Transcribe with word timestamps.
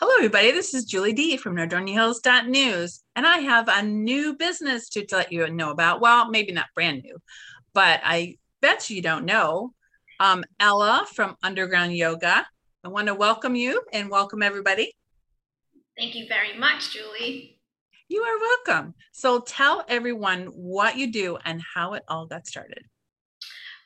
Hello, 0.00 0.12
everybody. 0.16 0.50
This 0.50 0.74
is 0.74 0.86
Julie 0.86 1.12
D 1.12 1.36
from 1.36 1.54
News, 1.54 3.02
and 3.14 3.24
I 3.24 3.38
have 3.38 3.68
a 3.68 3.80
new 3.80 4.34
business 4.34 4.88
to 4.88 5.06
let 5.12 5.30
you 5.30 5.48
know 5.48 5.70
about. 5.70 6.00
Well, 6.00 6.28
maybe 6.30 6.50
not 6.50 6.66
brand 6.74 7.04
new, 7.04 7.16
but 7.74 8.00
I 8.02 8.38
bet 8.60 8.90
you 8.90 9.00
don't 9.00 9.24
know. 9.24 9.72
Um, 10.18 10.42
Ella 10.58 11.06
from 11.14 11.36
Underground 11.44 11.94
Yoga. 11.94 12.44
I 12.82 12.88
want 12.88 13.06
to 13.06 13.14
welcome 13.14 13.54
you 13.54 13.82
and 13.92 14.10
welcome 14.10 14.42
everybody. 14.42 14.92
Thank 15.96 16.16
you 16.16 16.26
very 16.26 16.58
much, 16.58 16.92
Julie. 16.92 17.60
You 18.08 18.22
are 18.22 18.38
welcome. 18.40 18.94
So 19.12 19.42
tell 19.42 19.84
everyone 19.86 20.46
what 20.46 20.98
you 20.98 21.12
do 21.12 21.38
and 21.44 21.62
how 21.72 21.92
it 21.92 22.02
all 22.08 22.26
got 22.26 22.48
started. 22.48 22.82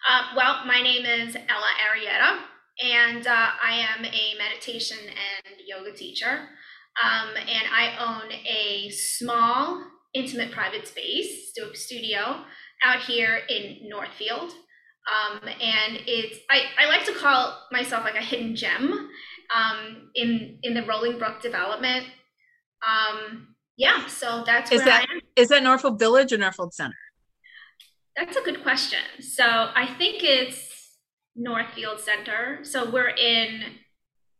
Uh, 0.09 0.23
well, 0.35 0.65
my 0.67 0.81
name 0.81 1.05
is 1.05 1.37
Ella 1.37 1.71
Arietta 1.85 2.39
and 2.83 3.27
uh, 3.27 3.49
I 3.63 3.75
am 3.75 4.05
a 4.05 4.35
meditation 4.39 4.98
and 4.98 5.57
yoga 5.66 5.93
teacher. 5.97 6.48
Um, 7.02 7.37
and 7.37 7.69
I 7.73 7.97
own 8.01 8.33
a 8.33 8.91
small, 8.91 9.85
intimate 10.15 10.51
private 10.51 10.87
space 10.88 11.52
studio 11.75 12.43
out 12.85 13.01
here 13.02 13.41
in 13.49 13.88
Northfield. 13.88 14.52
Um, 15.09 15.41
and 15.43 16.01
it's 16.07 16.38
I, 16.51 16.65
I 16.79 16.87
like 16.87 17.05
to 17.07 17.15
call 17.15 17.66
myself 17.73 18.05
like 18.05 18.16
a 18.16 18.25
hidden 18.25 18.55
gem 18.55 19.09
um, 19.55 20.10
in 20.15 20.59
in 20.63 20.74
the 20.74 20.83
Rolling 20.83 21.19
Brook 21.19 21.41
development. 21.41 22.07
Um, 22.87 23.55
yeah, 23.77 24.07
so 24.07 24.43
that's 24.45 24.71
what 24.71 24.87
I 24.87 24.99
am 25.01 25.02
is 25.02 25.23
that 25.35 25.43
is 25.43 25.49
that 25.49 25.63
Northfield 25.63 25.99
Village 25.99 26.33
or 26.33 26.38
Northfield 26.38 26.74
Center? 26.74 26.97
That's 28.16 28.37
a 28.37 28.43
good 28.43 28.63
question. 28.63 28.99
So 29.21 29.45
I 29.45 29.87
think 29.97 30.23
it's 30.23 30.68
Northfield 31.38 32.01
Center. 32.01 32.59
So 32.62 32.91
we're 32.91 33.10
in, 33.10 33.62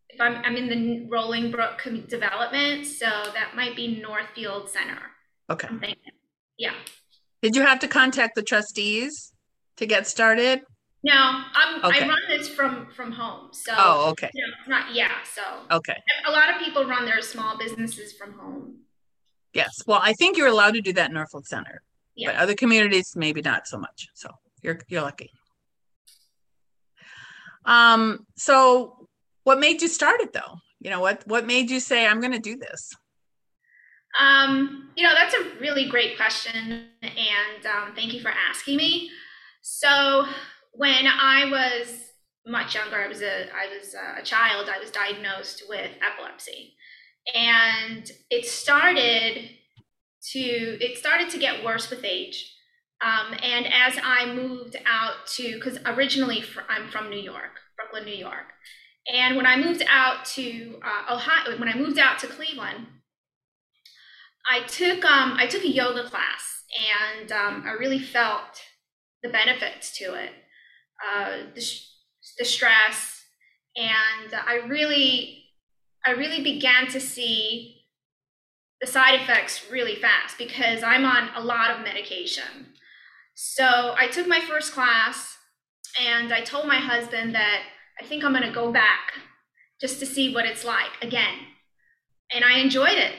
if 0.09 0.21
I'm, 0.21 0.37
I'm 0.45 0.57
in 0.57 0.69
the 0.69 1.09
Rolling 1.09 1.51
Brook 1.51 1.81
development, 2.09 2.87
so 2.87 3.07
that 3.07 3.53
might 3.55 3.77
be 3.77 4.01
Northfield 4.01 4.69
Center. 4.69 4.99
Okay. 5.49 5.69
Yeah. 6.59 6.75
Did 7.41 7.55
you 7.55 7.63
have 7.63 7.79
to 7.81 7.89
contact 7.89 8.35
the 8.35 8.43
trustees 8.43 9.33
to 9.77 9.87
get 9.87 10.07
started? 10.07 10.63
No, 11.05 11.15
I'm, 11.15 11.85
okay. 11.85 12.05
I 12.05 12.09
run 12.09 12.19
this 12.29 12.49
from 12.49 12.89
from 12.91 13.13
home. 13.13 13.51
So 13.53 13.73
oh, 13.77 14.11
okay. 14.11 14.31
You 14.35 14.45
know, 14.45 14.77
not 14.77 14.93
yeah. 14.93 15.13
So 15.33 15.43
okay. 15.71 15.95
A 16.27 16.33
lot 16.33 16.53
of 16.53 16.61
people 16.61 16.85
run 16.85 17.05
their 17.05 17.23
small 17.23 17.57
businesses 17.57 18.13
from 18.13 18.33
home. 18.33 18.81
Yes. 19.55 19.71
Well, 19.87 20.01
I 20.03 20.13
think 20.15 20.37
you're 20.37 20.49
allowed 20.49 20.75
to 20.75 20.81
do 20.81 20.93
that 20.95 21.11
in 21.11 21.15
Northfield 21.15 21.47
Center, 21.47 21.83
yeah. 22.17 22.31
but 22.33 22.37
other 22.41 22.55
communities 22.55 23.13
maybe 23.15 23.41
not 23.41 23.69
so 23.69 23.79
much. 23.79 24.09
So 24.15 24.29
you're 24.61 24.81
you're 24.89 25.03
lucky. 25.03 25.31
Um, 27.69 28.27
so 28.37 29.07
what 29.45 29.61
made 29.61 29.83
you 29.83 29.89
start 29.89 30.21
it 30.21 30.33
though? 30.33 30.57
You 30.81 30.91
know, 30.91 31.01
what 31.01 31.23
what 31.27 31.47
made 31.47 31.71
you 31.71 31.81
say 31.81 32.07
I'm 32.07 32.21
going 32.21 32.33
to 32.33 32.39
do 32.39 32.57
this? 32.57 32.93
Um, 34.19 34.91
you 34.97 35.05
know, 35.05 35.13
that's 35.15 35.35
a 35.35 35.61
really 35.61 35.89
great 35.89 36.17
question, 36.17 36.87
and 37.03 37.67
um, 37.67 37.95
thank 37.95 38.15
you 38.15 38.21
for 38.21 38.33
asking 38.49 38.77
me. 38.79 39.11
So, 39.61 40.25
when 40.73 41.07
I 41.07 41.45
was 41.51 41.95
much 42.47 42.75
younger, 42.75 42.97
I 42.97 43.07
was 43.07 43.21
a 43.21 43.47
I 43.55 43.69
was 43.77 43.95
a 43.95 44.23
child. 44.23 44.69
I 44.69 44.79
was 44.79 44.91
diagnosed 44.91 45.65
with 45.69 45.91
epilepsy, 46.03 46.75
and 47.35 48.11
it 48.31 48.47
started 48.47 49.51
to 50.33 50.41
it 50.41 50.97
started 50.97 51.29
to 51.31 51.39
get 51.39 51.65
worse 51.65 51.91
with 51.91 52.03
age. 52.03 52.55
Um, 53.01 53.35
and 53.43 53.67
as 53.67 53.99
I 54.03 54.33
moved 54.33 54.77
out 54.87 55.27
to, 55.37 55.55
because 55.55 55.79
originally 55.87 56.43
fr- 56.43 56.61
I'm 56.69 56.91
from 56.91 57.11
New 57.11 57.21
York, 57.21 57.61
Brooklyn, 57.77 58.05
New 58.05 58.17
York. 58.19 58.47
And 59.13 59.37
when 59.37 59.47
I 59.47 59.57
moved 59.57 59.83
out 59.89 60.25
to 60.35 60.81
uh, 60.83 61.15
Ohio, 61.15 61.59
when 61.59 61.69
I 61.69 61.77
moved 61.77 61.99
out 61.99 62.19
to 62.21 62.27
Cleveland, 62.27 62.87
I 64.51 64.61
took 64.67 65.05
um, 65.05 65.37
I 65.39 65.47
took 65.47 65.63
a 65.63 65.69
yoga 65.69 66.05
class, 66.05 66.65
and 67.21 67.33
um, 67.33 67.65
I 67.67 67.73
really 67.73 67.99
felt 67.99 68.61
the 69.23 69.29
benefits 69.29 69.97
to 69.99 70.15
it, 70.15 70.31
uh, 71.07 71.51
the, 71.55 71.65
the 72.39 72.45
stress, 72.45 73.25
and 73.77 74.35
I 74.35 74.67
really 74.69 75.45
I 76.07 76.13
really 76.13 76.43
began 76.43 76.89
to 76.89 77.01
see 77.01 77.83
the 78.81 78.87
side 78.87 79.21
effects 79.21 79.71
really 79.71 79.97
fast 79.97 80.39
because 80.39 80.83
I'm 80.83 81.05
on 81.05 81.31
a 81.35 81.41
lot 81.41 81.71
of 81.71 81.83
medication. 81.83 82.75
So 83.41 83.95
I 83.97 84.09
took 84.09 84.27
my 84.27 84.41
first 84.41 84.73
class 84.73 85.37
and 86.05 86.33
I 86.33 86.41
told 86.41 86.67
my 86.67 86.79
husband 86.79 87.37
that 87.37 87.63
I 88.01 88.05
think 88.05 88.25
I'm 88.25 88.33
going 88.33 88.43
to 88.43 88.51
go 88.51 88.73
back 88.73 89.13
just 89.81 90.01
to 90.01 90.07
see 90.07 90.35
what 90.35 90.45
it's 90.45 90.65
like 90.65 90.91
again. 91.03 91.37
And 92.35 92.45
I 92.45 92.59
enjoyed 92.59 92.99
it. 92.99 93.13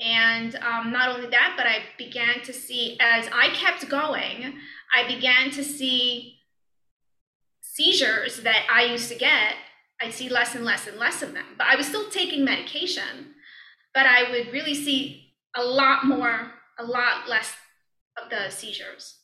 And 0.00 0.56
um, 0.56 0.90
not 0.90 1.14
only 1.14 1.30
that, 1.30 1.54
but 1.56 1.68
I 1.68 1.82
began 1.96 2.42
to 2.46 2.52
see, 2.52 2.98
as 3.00 3.28
I 3.32 3.50
kept 3.50 3.88
going, 3.88 4.54
I 4.92 5.06
began 5.06 5.52
to 5.52 5.62
see 5.62 6.38
seizures 7.60 8.40
that 8.40 8.66
I 8.68 8.86
used 8.86 9.08
to 9.12 9.14
get. 9.16 9.54
I'd 10.02 10.12
see 10.12 10.28
less 10.28 10.56
and 10.56 10.64
less 10.64 10.88
and 10.88 10.98
less 10.98 11.22
of 11.22 11.32
them. 11.32 11.46
But 11.56 11.68
I 11.68 11.76
was 11.76 11.86
still 11.86 12.10
taking 12.10 12.44
medication, 12.44 13.34
but 13.94 14.04
I 14.04 14.32
would 14.32 14.52
really 14.52 14.74
see 14.74 15.32
a 15.54 15.62
lot 15.62 16.06
more, 16.06 16.54
a 16.76 16.82
lot 16.82 17.28
less 17.28 17.54
of 18.20 18.30
the 18.30 18.50
seizures. 18.50 19.19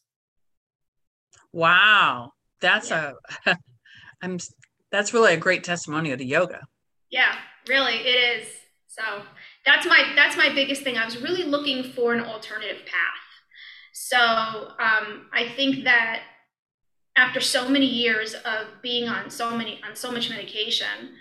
Wow, 1.57 2.33
that's 2.61 2.91
yeah. 2.91 3.13
a 3.47 3.57
I'm 4.23 4.39
that's 4.93 5.15
really 5.15 5.33
a 5.33 5.39
great 5.39 5.65
testimonial 5.65 6.19
to 6.19 6.25
yoga. 6.25 6.61
Yeah, 7.11 7.35
really 7.67 7.95
it 7.95 8.43
is. 8.43 8.49
So 8.89 9.03
that's 9.65 9.87
my 9.87 10.13
that's 10.15 10.37
my 10.37 10.53
biggest 10.55 10.83
thing. 10.83 10.99
I 10.99 11.07
was 11.07 11.23
really 11.23 11.45
looking 11.45 11.83
for 11.83 12.13
an 12.13 12.21
alternative 12.21 12.83
path. 12.85 13.27
So 13.95 14.19
um, 14.19 15.31
I 15.33 15.51
think 15.57 15.85
that 15.85 16.25
after 17.17 17.41
so 17.41 17.71
many 17.71 17.87
years 17.87 18.35
of 18.35 18.67
being 18.83 19.09
on 19.09 19.31
so 19.31 19.57
many 19.57 19.81
on 19.83 19.97
so 19.97 20.13
much 20.13 20.29
medication, 20.29 21.15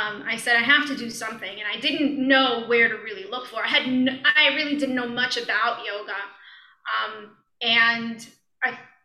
um, 0.00 0.22
I 0.24 0.36
said 0.36 0.54
I 0.54 0.62
have 0.62 0.86
to 0.86 0.96
do 0.96 1.10
something, 1.10 1.50
and 1.50 1.66
I 1.68 1.80
didn't 1.80 2.16
know 2.16 2.66
where 2.68 2.88
to 2.88 2.94
really 2.94 3.28
look 3.28 3.48
for. 3.48 3.64
I 3.64 3.66
had 3.66 4.22
I 4.36 4.54
really 4.54 4.76
didn't 4.76 4.94
know 4.94 5.08
much 5.08 5.36
about 5.36 5.84
yoga, 5.84 6.14
um, 6.94 7.30
and 7.60 8.24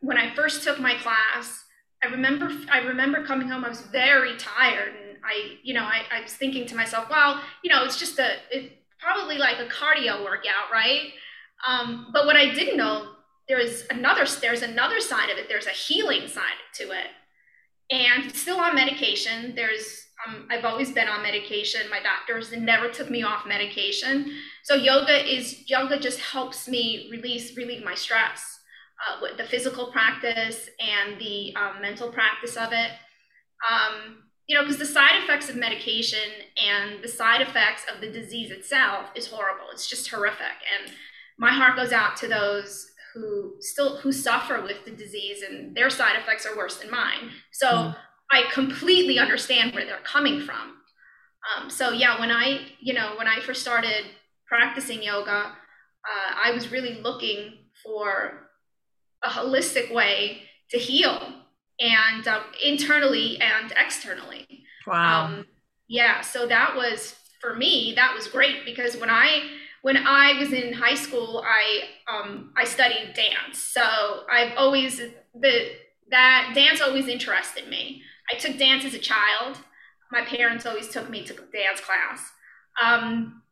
when 0.06 0.16
I 0.16 0.32
first 0.34 0.62
took 0.62 0.78
my 0.78 0.94
class, 0.94 1.64
I 2.02 2.08
remember 2.08 2.48
I 2.70 2.78
remember 2.78 3.24
coming 3.24 3.48
home. 3.48 3.64
I 3.64 3.68
was 3.68 3.80
very 3.80 4.36
tired, 4.36 4.94
and 4.94 5.18
I 5.24 5.56
you 5.64 5.74
know 5.74 5.82
I, 5.82 6.02
I 6.12 6.22
was 6.22 6.32
thinking 6.32 6.66
to 6.66 6.76
myself, 6.76 7.08
well, 7.10 7.40
you 7.62 7.70
know, 7.70 7.84
it's 7.84 7.98
just 7.98 8.18
a 8.18 8.36
it's 8.50 8.72
probably 9.00 9.36
like 9.36 9.58
a 9.58 9.66
cardio 9.66 10.24
workout, 10.24 10.70
right? 10.72 11.10
Um, 11.66 12.10
but 12.12 12.26
what 12.26 12.36
I 12.36 12.54
didn't 12.54 12.76
know 12.76 13.12
there's 13.48 13.84
another 13.90 14.26
there's 14.40 14.62
another 14.62 15.00
side 15.00 15.30
of 15.30 15.38
it. 15.38 15.48
There's 15.48 15.66
a 15.66 15.70
healing 15.70 16.28
side 16.28 16.60
to 16.74 16.84
it, 16.92 17.08
and 17.90 18.34
still 18.34 18.60
on 18.60 18.76
medication. 18.76 19.54
There's 19.56 20.04
um, 20.26 20.46
I've 20.50 20.64
always 20.64 20.92
been 20.92 21.08
on 21.08 21.22
medication. 21.22 21.90
My 21.90 22.00
doctors 22.00 22.52
never 22.52 22.88
took 22.88 23.10
me 23.10 23.24
off 23.24 23.44
medication. 23.44 24.30
So 24.62 24.74
yoga 24.74 25.16
is 25.26 25.68
yoga 25.68 25.98
just 25.98 26.20
helps 26.20 26.68
me 26.68 27.08
release 27.10 27.56
relieve 27.56 27.84
my 27.84 27.96
stress 27.96 28.55
uh, 29.04 29.36
the 29.36 29.44
physical 29.44 29.92
practice 29.92 30.68
and 30.80 31.20
the 31.20 31.54
um, 31.56 31.82
mental 31.82 32.10
practice 32.10 32.56
of 32.56 32.72
it. 32.72 32.90
Um, 33.70 34.22
you 34.46 34.54
know, 34.54 34.62
because 34.62 34.78
the 34.78 34.86
side 34.86 35.22
effects 35.22 35.50
of 35.50 35.56
medication 35.56 36.30
and 36.56 37.02
the 37.02 37.08
side 37.08 37.40
effects 37.40 37.82
of 37.92 38.00
the 38.00 38.10
disease 38.10 38.50
itself 38.50 39.06
is 39.14 39.26
horrible. 39.28 39.66
It's 39.72 39.88
just 39.88 40.08
horrific. 40.08 40.56
And 40.78 40.92
my 41.36 41.50
heart 41.50 41.76
goes 41.76 41.92
out 41.92 42.16
to 42.18 42.28
those 42.28 42.86
who 43.12 43.54
still 43.60 43.96
who 43.98 44.12
suffer 44.12 44.60
with 44.62 44.84
the 44.84 44.90
disease 44.90 45.42
and 45.42 45.74
their 45.74 45.90
side 45.90 46.16
effects 46.16 46.46
are 46.46 46.56
worse 46.56 46.76
than 46.76 46.90
mine. 46.90 47.30
So 47.50 47.66
mm. 47.66 47.96
I 48.30 48.44
completely 48.52 49.18
understand 49.18 49.74
where 49.74 49.84
they're 49.84 49.98
coming 50.04 50.40
from. 50.40 50.76
Um, 51.56 51.70
so 51.70 51.90
yeah, 51.90 52.18
when 52.20 52.30
I, 52.30 52.60
you 52.80 52.92
know, 52.92 53.14
when 53.16 53.26
I 53.26 53.40
first 53.40 53.62
started 53.62 54.04
practicing 54.46 55.02
yoga, 55.02 55.30
uh, 55.30 56.34
I 56.44 56.50
was 56.52 56.70
really 56.70 57.00
looking 57.00 57.52
for 57.82 58.45
a 59.26 59.30
holistic 59.30 59.92
way 59.92 60.42
to 60.70 60.78
heal 60.78 61.20
and 61.80 62.26
um, 62.26 62.42
internally 62.64 63.38
and 63.40 63.72
externally. 63.72 64.64
Wow. 64.86 65.26
Um, 65.26 65.46
yeah. 65.88 66.20
So 66.20 66.46
that 66.46 66.74
was 66.76 67.16
for 67.40 67.54
me. 67.54 67.92
That 67.96 68.14
was 68.14 68.28
great 68.28 68.64
because 68.64 68.96
when 68.96 69.10
I 69.10 69.42
when 69.82 69.96
I 69.96 70.38
was 70.38 70.52
in 70.52 70.72
high 70.72 70.94
school, 70.94 71.44
I 71.46 71.82
um, 72.12 72.52
I 72.56 72.64
studied 72.64 73.14
dance. 73.14 73.58
So 73.58 73.82
I've 74.30 74.52
always 74.56 74.98
the 74.98 75.70
that 76.10 76.52
dance 76.54 76.80
always 76.80 77.08
interested 77.08 77.68
me. 77.68 78.02
I 78.30 78.36
took 78.36 78.58
dance 78.58 78.84
as 78.84 78.94
a 78.94 78.98
child. 78.98 79.58
My 80.10 80.22
parents 80.22 80.66
always 80.66 80.88
took 80.88 81.10
me 81.10 81.24
to 81.24 81.34
dance 81.34 81.80
class. 81.80 82.32
Um, 82.82 83.42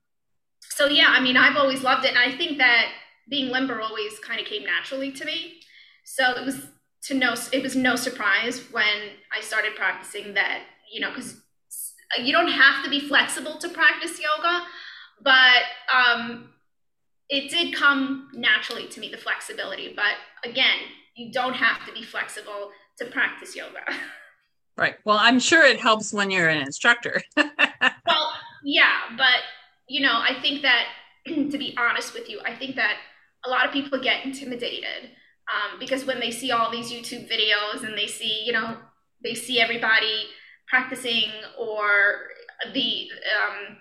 so 0.61 0.87
yeah, 0.87 1.09
I 1.09 1.21
mean, 1.21 1.37
I've 1.37 1.57
always 1.57 1.83
loved 1.83 2.05
it, 2.05 2.17
and 2.17 2.19
I 2.19 2.37
think 2.37 2.59
that 2.59 2.87
being 3.29 3.51
limber 3.51 3.81
always 3.81 4.19
kind 4.19 4.41
of 4.41 4.47
came 4.47 4.65
naturally 4.65 5.13
to 5.13 5.25
me. 5.25 5.61
So 6.05 6.31
it 6.33 6.45
was 6.45 6.61
to 7.05 7.15
no, 7.15 7.35
it 7.53 7.63
was 7.63 7.77
no 7.77 7.97
surprise 7.97 8.63
when 8.71 9.11
I 9.37 9.41
started 9.41 9.75
practicing 9.77 10.35
that, 10.35 10.63
you 10.93 11.01
know, 11.01 11.11
because 11.11 11.37
you 12.23 12.33
don't 12.33 12.51
have 12.51 12.85
to 12.85 12.91
be 12.91 13.01
flexible 13.01 13.59
to 13.59 13.69
practice 13.69 14.21
yoga, 14.21 14.63
but 15.23 15.63
um, 15.93 16.51
it 17.29 17.51
did 17.51 17.75
come 17.75 18.31
naturally 18.33 18.87
to 18.89 19.01
me 19.01 19.09
the 19.11 19.17
flexibility. 19.17 19.93
But 19.95 20.15
again, 20.49 20.79
you 21.17 21.33
don't 21.33 21.55
have 21.55 21.87
to 21.87 21.93
be 21.93 22.03
flexible 22.03 22.71
to 22.99 23.07
practice 23.07 23.57
yoga. 23.57 23.85
Right. 24.77 24.97
Well, 25.05 25.19
I'm 25.19 25.39
sure 25.39 25.63
it 25.63 25.79
helps 25.79 26.13
when 26.13 26.33
you're 26.33 26.49
an 26.49 26.61
instructor. 26.61 27.23
well, 27.37 28.33
yeah, 28.65 29.03
but 29.17 29.43
you 29.87 30.05
know, 30.05 30.15
I 30.15 30.37
think 30.43 30.63
that 30.63 30.87
to 31.27 31.59
be 31.59 31.77
honest 31.79 32.13
with 32.13 32.29
you, 32.29 32.41
I 32.45 32.57
think 32.57 32.75
that 32.75 32.97
a 33.47 33.51
lot 33.51 33.67
of 33.67 33.73
people 33.73 34.03
get 34.03 34.25
intimidated 34.25 35.13
um, 35.53 35.79
because 35.79 36.05
when 36.05 36.21
they 36.21 36.31
see 36.31 36.51
all 36.51 36.71
these 36.71 36.91
YouTube 36.91 37.31
videos 37.31 37.85
and 37.85 37.97
they 37.97 38.07
see, 38.07 38.43
you 38.45 38.53
know, 38.53 38.79
they 39.23 39.35
see 39.35 39.61
everybody 39.61 40.25
practicing 40.69 41.31
or 41.59 42.29
the 42.73 43.09
um, 43.37 43.77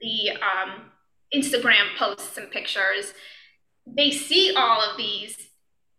the 0.00 0.30
um, 0.32 0.90
Instagram 1.34 1.96
posts 1.98 2.36
and 2.36 2.50
pictures, 2.50 3.12
they 3.86 4.10
see 4.10 4.54
all 4.56 4.80
of 4.80 4.96
these 4.96 5.36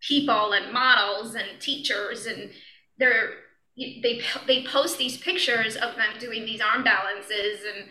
people 0.02 0.52
and 0.54 0.74
models 0.74 1.36
and 1.36 1.60
teachers, 1.60 2.26
and 2.26 2.50
they're 2.98 3.32
they 3.78 4.22
they 4.46 4.64
post 4.64 4.98
these 4.98 5.18
pictures 5.18 5.76
of 5.76 5.96
them 5.96 6.20
doing 6.20 6.46
these 6.46 6.62
arm 6.62 6.84
balances 6.84 7.60
and 7.64 7.88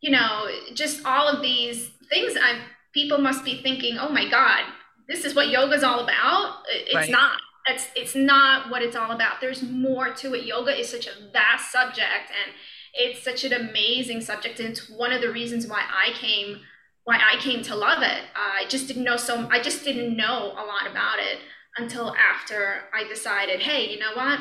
you 0.00 0.10
know 0.10 0.48
just 0.74 1.04
all 1.04 1.28
of 1.28 1.42
these 1.42 1.90
things. 2.10 2.36
I 2.36 2.60
people 2.92 3.18
must 3.18 3.44
be 3.44 3.62
thinking, 3.62 3.98
oh 3.98 4.08
my 4.08 4.28
god, 4.28 4.64
this 5.08 5.24
is 5.24 5.34
what 5.34 5.48
yoga 5.48 5.74
is 5.74 5.82
all 5.82 6.00
about. 6.00 6.62
It's 6.68 6.94
right. 6.94 7.10
not. 7.10 7.40
It's 7.68 7.88
it's 7.96 8.14
not 8.14 8.70
what 8.70 8.82
it's 8.82 8.96
all 8.96 9.10
about. 9.10 9.40
There's 9.40 9.62
more 9.62 10.12
to 10.14 10.34
it. 10.34 10.44
Yoga 10.44 10.78
is 10.78 10.88
such 10.88 11.06
a 11.06 11.30
vast 11.32 11.72
subject 11.72 12.30
and 12.30 12.54
it's 12.94 13.22
such 13.22 13.44
an 13.44 13.52
amazing 13.52 14.20
subject 14.20 14.60
and 14.60 14.70
it's 14.70 14.88
one 14.88 15.12
of 15.12 15.20
the 15.20 15.30
reasons 15.30 15.66
why 15.66 15.82
I 15.82 16.12
came 16.12 16.60
why 17.04 17.18
I 17.18 17.40
came 17.40 17.62
to 17.64 17.74
love 17.74 18.02
it. 18.02 18.22
Uh, 18.34 18.64
I 18.64 18.66
just 18.68 18.88
didn't 18.88 19.04
know 19.04 19.16
so 19.16 19.48
I 19.50 19.60
just 19.60 19.84
didn't 19.84 20.16
know 20.16 20.52
a 20.52 20.64
lot 20.64 20.86
about 20.88 21.18
it 21.18 21.38
until 21.76 22.14
after 22.16 22.84
I 22.94 23.06
decided, 23.06 23.60
hey, 23.60 23.90
you 23.90 23.98
know 23.98 24.12
what? 24.14 24.40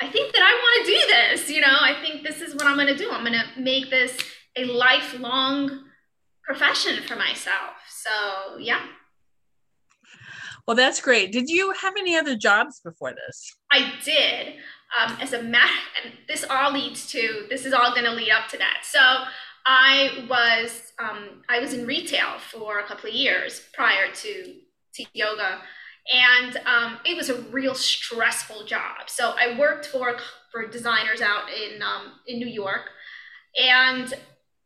I 0.00 0.08
think 0.08 0.32
that 0.32 0.42
I 0.42 0.52
want 0.52 0.86
to 0.86 0.92
do 0.92 1.00
this. 1.06 1.50
You 1.50 1.60
know, 1.60 1.76
I 1.80 2.00
think 2.00 2.22
this 2.22 2.40
is 2.40 2.54
what 2.54 2.66
I'm 2.66 2.76
going 2.76 2.88
to 2.88 2.96
do. 2.96 3.10
I'm 3.10 3.24
going 3.24 3.38
to 3.38 3.60
make 3.60 3.90
this 3.90 4.16
a 4.56 4.64
lifelong 4.64 5.84
profession 6.44 7.02
for 7.06 7.16
myself. 7.16 7.74
So, 7.88 8.58
yeah. 8.58 8.80
Well, 10.68 10.76
that's 10.76 11.00
great. 11.00 11.32
Did 11.32 11.48
you 11.48 11.72
have 11.80 11.94
any 11.96 12.14
other 12.14 12.36
jobs 12.36 12.78
before 12.80 13.14
this? 13.14 13.56
I 13.72 13.90
did. 14.04 14.56
Um, 15.00 15.16
as 15.18 15.32
a 15.32 15.42
math, 15.42 15.70
and 16.04 16.12
this 16.28 16.44
all 16.48 16.72
leads 16.72 17.10
to 17.12 17.46
this 17.48 17.64
is 17.64 17.72
all 17.72 17.92
going 17.92 18.04
to 18.04 18.12
lead 18.12 18.30
up 18.30 18.48
to 18.48 18.58
that. 18.58 18.80
So 18.82 19.00
I 19.66 20.26
was 20.28 20.92
um, 20.98 21.42
I 21.48 21.58
was 21.58 21.72
in 21.72 21.86
retail 21.86 22.38
for 22.38 22.80
a 22.80 22.86
couple 22.86 23.08
of 23.08 23.14
years 23.14 23.62
prior 23.72 24.12
to 24.12 24.54
to 24.94 25.04
yoga, 25.14 25.60
and 26.14 26.58
um, 26.66 26.98
it 27.06 27.16
was 27.16 27.30
a 27.30 27.40
real 27.50 27.74
stressful 27.74 28.66
job. 28.66 29.08
So 29.08 29.34
I 29.38 29.58
worked 29.58 29.86
for 29.86 30.16
for 30.52 30.66
designers 30.66 31.22
out 31.22 31.44
in 31.48 31.80
um, 31.80 32.12
in 32.26 32.38
New 32.38 32.46
York, 32.48 32.90
and 33.58 34.12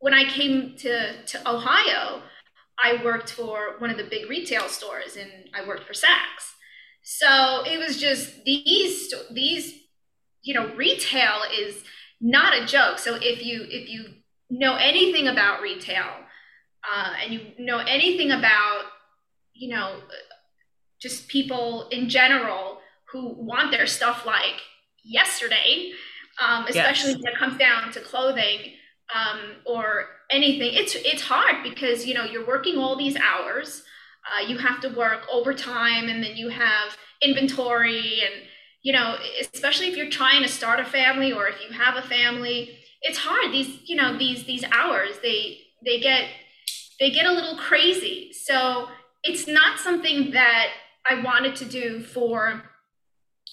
when 0.01 0.15
I 0.15 0.25
came 0.25 0.75
to 0.79 1.25
to 1.25 1.49
Ohio, 1.49 2.23
I 2.83 3.03
worked 3.05 3.31
for 3.31 3.77
one 3.79 3.91
of 3.91 3.97
the 3.97 4.05
big 4.05 4.29
retail 4.29 4.69
stores, 4.69 5.17
and 5.17 5.31
I 5.55 5.67
worked 5.67 5.85
for 5.85 5.93
Saks. 5.93 6.53
So 7.03 7.63
it 7.65 7.79
was 7.79 8.01
just 8.01 8.45
these 8.45 9.13
these 9.33 9.75
you 10.43 10.55
know 10.55 10.75
retail 10.75 11.43
is 11.57 11.83
not 12.21 12.61
a 12.61 12.67
joke. 12.67 12.99
So 12.99 13.17
if 13.21 13.45
you 13.45 13.67
if 13.69 13.89
you 13.89 14.07
know 14.51 14.75
anything 14.75 15.29
about 15.29 15.63
retail 15.63 16.07
uh, 16.93 17.13
and 17.23 17.33
you 17.33 17.41
know 17.59 17.79
anything 17.79 18.33
about 18.33 18.83
you 19.55 19.75
know 19.75 20.01
just 21.01 21.29
people 21.29 21.89
in 21.91 22.09
general 22.09 22.79
who 23.13 23.35
want 23.35 23.71
their 23.71 23.87
stuff 23.87 24.25
like 24.25 24.61
yesterday, 25.05 25.93
um, 26.41 26.67
especially 26.69 27.13
yes. 27.13 27.21
when 27.23 27.33
it 27.33 27.39
comes 27.39 27.59
down 27.59 27.93
to 27.93 28.01
clothing 28.01 28.73
um, 29.15 29.39
or 29.67 30.07
anything. 30.31 30.75
It's 30.75 30.95
it's 30.95 31.23
hard 31.23 31.63
because 31.63 32.07
you 32.07 32.15
know 32.15 32.25
you're 32.25 32.47
working 32.47 32.79
all 32.79 32.97
these 32.97 33.17
hours. 33.17 33.83
Uh, 34.25 34.47
you 34.47 34.59
have 34.59 34.81
to 34.81 34.89
work 34.89 35.23
overtime, 35.31 36.09
and 36.09 36.23
then 36.23 36.37
you 36.37 36.49
have 36.49 36.97
inventory, 37.21 38.21
and 38.25 38.43
you 38.83 38.93
know, 38.93 39.17
especially 39.53 39.89
if 39.89 39.97
you're 39.97 40.11
trying 40.11 40.43
to 40.43 40.49
start 40.49 40.81
a 40.81 40.85
family 40.85 41.33
or 41.33 41.49
if 41.49 41.57
you 41.61 41.77
have 41.77 41.97
a 41.97 42.07
family, 42.07 42.79
it's 43.03 43.19
hard. 43.19 43.53
These 43.53 43.89
you 43.89 43.97
know 43.97 44.17
these 44.17 44.45
these 44.45 44.65
hours 44.73 45.19
they 45.23 45.59
they 45.85 46.01
get 46.01 46.29
they 47.01 47.11
get 47.11 47.27
a 47.27 47.33
little 47.33 47.57
crazy. 47.57 48.33
So 48.33 48.89
it's 49.25 49.47
not 49.47 49.79
something 49.79 50.33
that 50.33 50.69
I 51.09 51.23
wanted 51.23 51.57
to 51.57 51.65
do 51.65 52.03
for 52.03 52.63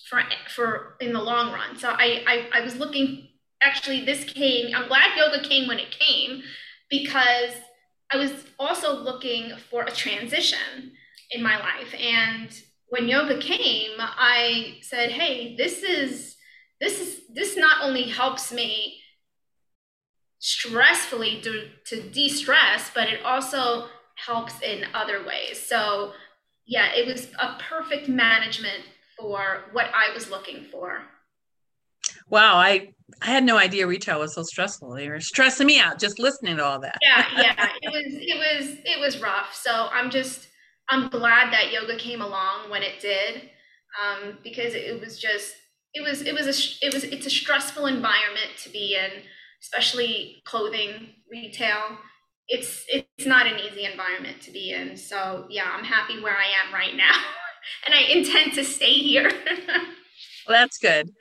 for 0.09 0.21
for 0.53 0.95
in 0.99 1.13
the 1.13 1.21
long 1.21 1.51
run. 1.51 1.77
So 1.77 1.89
I, 1.89 2.23
I 2.27 2.59
I 2.59 2.61
was 2.61 2.77
looking 2.77 3.28
actually 3.63 4.05
this 4.05 4.23
came 4.23 4.75
I'm 4.75 4.87
glad 4.87 5.17
yoga 5.17 5.47
came 5.47 5.67
when 5.67 5.79
it 5.79 5.91
came 5.91 6.43
because 6.89 7.53
I 8.11 8.17
was 8.17 8.31
also 8.57 8.99
looking 9.01 9.51
for 9.69 9.83
a 9.83 9.91
transition 9.91 10.93
in 11.31 11.43
my 11.43 11.59
life 11.59 11.93
and 11.99 12.49
when 12.89 13.07
yoga 13.07 13.37
came 13.37 13.91
I 13.99 14.77
said 14.81 15.11
hey 15.11 15.55
this 15.55 15.83
is 15.83 16.35
this 16.79 16.99
is 16.99 17.21
this 17.33 17.57
not 17.57 17.83
only 17.83 18.03
helps 18.03 18.51
me 18.51 18.99
stressfully 20.41 21.43
to, 21.43 21.67
to 21.87 22.01
de-stress 22.09 22.91
but 22.95 23.09
it 23.09 23.23
also 23.23 23.87
helps 24.15 24.61
in 24.61 24.85
other 24.93 25.25
ways 25.25 25.59
so 25.59 26.13
yeah, 26.69 26.91
it 26.95 27.07
was 27.07 27.29
a 27.39 27.57
perfect 27.67 28.07
management 28.07 28.83
for 29.17 29.63
what 29.71 29.87
I 29.87 30.13
was 30.13 30.29
looking 30.29 30.65
for. 30.71 31.01
Wow, 32.29 32.55
I 32.57 32.93
I 33.21 33.27
had 33.27 33.43
no 33.43 33.57
idea 33.57 33.87
retail 33.87 34.19
was 34.19 34.35
so 34.35 34.43
stressful. 34.43 34.93
They 34.93 35.09
were 35.09 35.19
stressing 35.19 35.67
me 35.67 35.79
out 35.79 35.99
just 35.99 36.19
listening 36.19 36.57
to 36.57 36.65
all 36.65 36.79
that. 36.79 36.97
yeah, 37.01 37.25
yeah, 37.35 37.69
it 37.81 37.89
was 37.89 38.13
it 38.13 38.37
was 38.37 38.77
it 38.85 38.99
was 38.99 39.21
rough. 39.21 39.53
So 39.53 39.89
I'm 39.91 40.09
just 40.09 40.47
I'm 40.89 41.09
glad 41.09 41.51
that 41.53 41.71
yoga 41.71 41.97
came 41.97 42.21
along 42.21 42.69
when 42.69 42.83
it 42.83 42.99
did, 42.99 43.49
um, 44.01 44.37
because 44.43 44.73
it 44.73 44.99
was 44.99 45.19
just 45.19 45.55
it 45.93 46.01
was 46.01 46.21
it 46.21 46.33
was 46.33 46.45
a 46.45 46.85
it 46.85 46.93
was 46.93 47.03
it's 47.03 47.25
a 47.25 47.31
stressful 47.31 47.87
environment 47.87 48.51
to 48.63 48.69
be 48.69 48.95
in, 48.95 49.23
especially 49.61 50.41
clothing 50.45 51.09
retail 51.31 51.97
it's 52.49 52.83
it's 52.87 53.25
not 53.25 53.45
an 53.45 53.59
easy 53.59 53.85
environment 53.85 54.41
to 54.41 54.51
be 54.51 54.71
in. 54.71 54.97
So 54.97 55.45
yeah, 55.49 55.69
I'm 55.71 55.83
happy 55.83 56.21
where 56.21 56.35
I 56.35 56.47
am 56.65 56.73
right 56.73 56.95
now, 56.95 57.15
and 57.85 57.95
I 57.95 58.01
intend 58.11 58.53
to 58.53 58.65
stay 58.65 58.93
here. 58.93 59.31
well, 60.47 60.57
that's 60.57 60.77
good. 60.79 61.11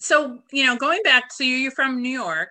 So 0.00 0.38
you 0.52 0.66
know, 0.66 0.76
going 0.76 1.02
back, 1.02 1.32
so 1.32 1.44
you're 1.44 1.70
from 1.70 2.02
New 2.02 2.10
York. 2.10 2.50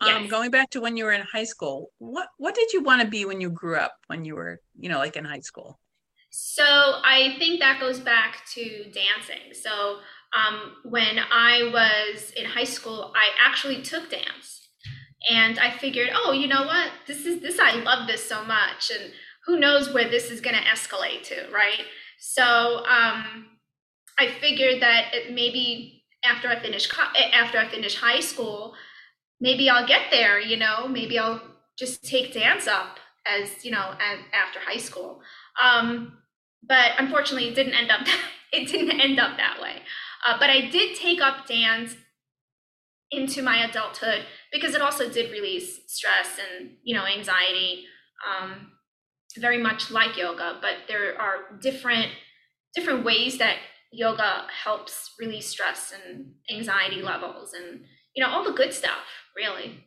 Um, 0.00 0.22
yes. 0.22 0.30
Going 0.30 0.50
back 0.50 0.70
to 0.70 0.80
when 0.80 0.96
you 0.96 1.04
were 1.04 1.12
in 1.12 1.20
high 1.20 1.44
school, 1.44 1.90
what 1.98 2.28
what 2.38 2.54
did 2.54 2.72
you 2.72 2.82
want 2.82 3.02
to 3.02 3.08
be 3.08 3.24
when 3.24 3.40
you 3.40 3.50
grew 3.50 3.76
up? 3.76 3.94
When 4.06 4.24
you 4.24 4.34
were, 4.34 4.60
you 4.78 4.88
know, 4.88 4.98
like 4.98 5.16
in 5.16 5.24
high 5.24 5.40
school. 5.40 5.78
So 6.30 6.64
I 6.64 7.36
think 7.38 7.60
that 7.60 7.78
goes 7.80 8.00
back 8.00 8.44
to 8.54 8.84
dancing. 8.84 9.52
So 9.52 9.98
um, 10.34 10.72
when 10.84 11.18
I 11.18 11.70
was 11.72 12.32
in 12.32 12.44
high 12.44 12.64
school, 12.64 13.12
I 13.14 13.28
actually 13.46 13.82
took 13.82 14.10
dance 14.10 14.68
and 15.30 15.58
I 15.58 15.70
figured, 15.70 16.10
oh, 16.12 16.32
you 16.32 16.48
know 16.48 16.64
what? 16.64 16.90
This 17.06 17.24
is 17.24 17.40
this. 17.40 17.58
I 17.58 17.76
love 17.76 18.06
this 18.06 18.28
so 18.28 18.44
much, 18.44 18.90
and 18.90 19.12
who 19.46 19.58
knows 19.58 19.92
where 19.92 20.08
this 20.08 20.30
is 20.30 20.40
going 20.40 20.56
to 20.56 20.62
escalate 20.62 21.22
to, 21.24 21.48
right? 21.52 21.82
So 22.18 22.84
um, 22.86 23.46
I 24.18 24.28
figured 24.40 24.82
that 24.82 25.14
it 25.14 25.34
maybe 25.34 26.03
after 26.24 26.48
I 26.48 26.60
finish 26.60 26.88
after 27.32 27.58
I 27.58 27.68
finish 27.68 27.96
high 27.96 28.20
school, 28.20 28.74
maybe 29.40 29.68
I'll 29.68 29.86
get 29.86 30.10
there. 30.10 30.40
You 30.40 30.56
know, 30.56 30.88
maybe 30.88 31.18
I'll 31.18 31.42
just 31.78 32.04
take 32.04 32.32
dance 32.32 32.66
up 32.66 32.98
as 33.26 33.64
you 33.64 33.70
know 33.70 33.94
as, 34.00 34.18
after 34.32 34.60
high 34.60 34.78
school. 34.78 35.20
Um, 35.62 36.18
but 36.66 36.92
unfortunately, 36.98 37.48
it 37.48 37.54
didn't 37.54 37.74
end 37.74 37.90
up. 37.90 38.06
it 38.52 38.68
didn't 38.68 39.00
end 39.00 39.18
up 39.18 39.36
that 39.36 39.60
way. 39.60 39.82
Uh, 40.26 40.38
but 40.38 40.50
I 40.50 40.68
did 40.70 40.96
take 40.96 41.20
up 41.20 41.46
dance 41.46 41.96
into 43.10 43.42
my 43.42 43.64
adulthood 43.64 44.24
because 44.52 44.74
it 44.74 44.80
also 44.80 45.08
did 45.08 45.30
release 45.30 45.80
stress 45.86 46.38
and 46.38 46.70
you 46.82 46.94
know 46.94 47.04
anxiety 47.04 47.84
um, 48.28 48.72
very 49.38 49.58
much 49.58 49.90
like 49.90 50.16
yoga 50.16 50.58
but 50.60 50.72
there 50.88 51.20
are 51.20 51.58
different 51.60 52.10
different 52.74 53.04
ways 53.04 53.38
that 53.38 53.56
yoga 53.94 54.46
helps 54.64 55.12
release 55.18 55.46
stress 55.46 55.92
and 55.92 56.32
anxiety 56.50 57.02
levels 57.02 57.54
and 57.54 57.82
you 58.14 58.22
know 58.22 58.30
all 58.30 58.44
the 58.44 58.52
good 58.52 58.72
stuff 58.72 59.04
really 59.36 59.84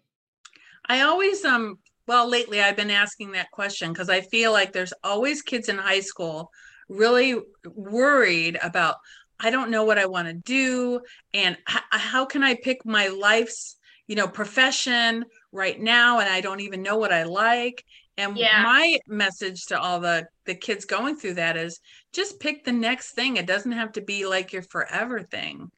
i 0.88 1.02
always 1.02 1.44
um 1.46 1.78
well 2.08 2.30
lately 2.30 2.62
i've 2.62 2.76
been 2.76 2.92
asking 2.92 3.32
that 3.32 3.52
question 3.52 3.92
because 3.92 4.10
i 4.10 4.22
feel 4.22 4.52
like 4.52 4.72
there's 4.72 4.94
always 5.04 5.42
kids 5.42 5.70
in 5.70 5.78
high 5.78 6.00
school 6.00 6.50
really 6.90 7.36
worried 7.66 8.58
about 8.64 8.96
I 9.40 9.52
don't 9.52 9.70
know 9.70 9.84
what 9.84 10.00
I 10.00 10.08
want 10.08 10.28
to 10.30 10.34
do 10.34 11.00
and 11.32 11.56
h- 11.70 11.84
how 11.92 12.26
can 12.26 12.42
I 12.44 12.56
pick 12.56 12.84
my 12.86 13.10
life's 13.10 13.78
you 14.08 14.16
know, 14.16 14.28
profession 14.28 15.26
right 15.52 15.80
now 15.80 16.20
and 16.20 16.30
I 16.30 16.42
don't 16.42 16.62
even 16.62 16.82
know 16.82 16.98
what 16.98 17.12
I 17.12 17.24
like. 17.24 17.84
And 18.18 18.36
Yeah. 18.36 18.48
my 18.52 18.98
message 19.08 19.66
to 19.68 19.80
all 19.80 20.00
the 20.00 20.28
the 20.46 20.56
kids 20.56 20.86
going 20.86 21.18
through 21.18 21.36
that 21.36 21.58
is 21.58 21.80
just 22.14 22.40
pick 22.40 22.64
the 22.64 22.72
next 22.72 23.12
thing. 23.14 23.38
It 23.38 23.46
doesn't 23.48 23.72
have 23.74 23.92
to 23.94 24.02
be 24.02 24.26
like 24.26 24.54
your 24.54 24.64
forever 24.64 25.22
thing 25.22 25.72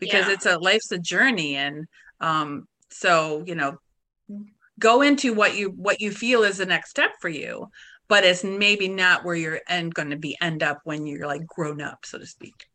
because 0.00 0.28
Yeah. 0.28 0.32
it's 0.34 0.46
a 0.46 0.58
life's 0.58 0.92
a 0.92 0.98
journey 0.98 1.56
and 1.56 1.86
um 2.20 2.66
so, 2.90 3.44
you 3.46 3.54
know, 3.56 3.78
go 4.78 5.02
into 5.02 5.32
what 5.34 5.56
you 5.56 5.70
what 5.70 6.00
you 6.00 6.10
feel 6.10 6.42
is 6.42 6.58
the 6.58 6.66
next 6.66 6.90
step 6.90 7.12
for 7.20 7.28
you, 7.28 7.68
but 8.08 8.24
it's 8.24 8.44
maybe 8.44 8.88
not 8.88 9.24
where 9.24 9.34
you're 9.36 9.60
end 9.68 9.94
going 9.94 10.10
to 10.10 10.16
be 10.16 10.36
end 10.40 10.62
up 10.62 10.80
when 10.84 11.06
you're 11.06 11.26
like 11.26 11.46
grown 11.46 11.80
up, 11.80 12.04
so 12.04 12.18
to 12.18 12.26
speak. 12.26 12.66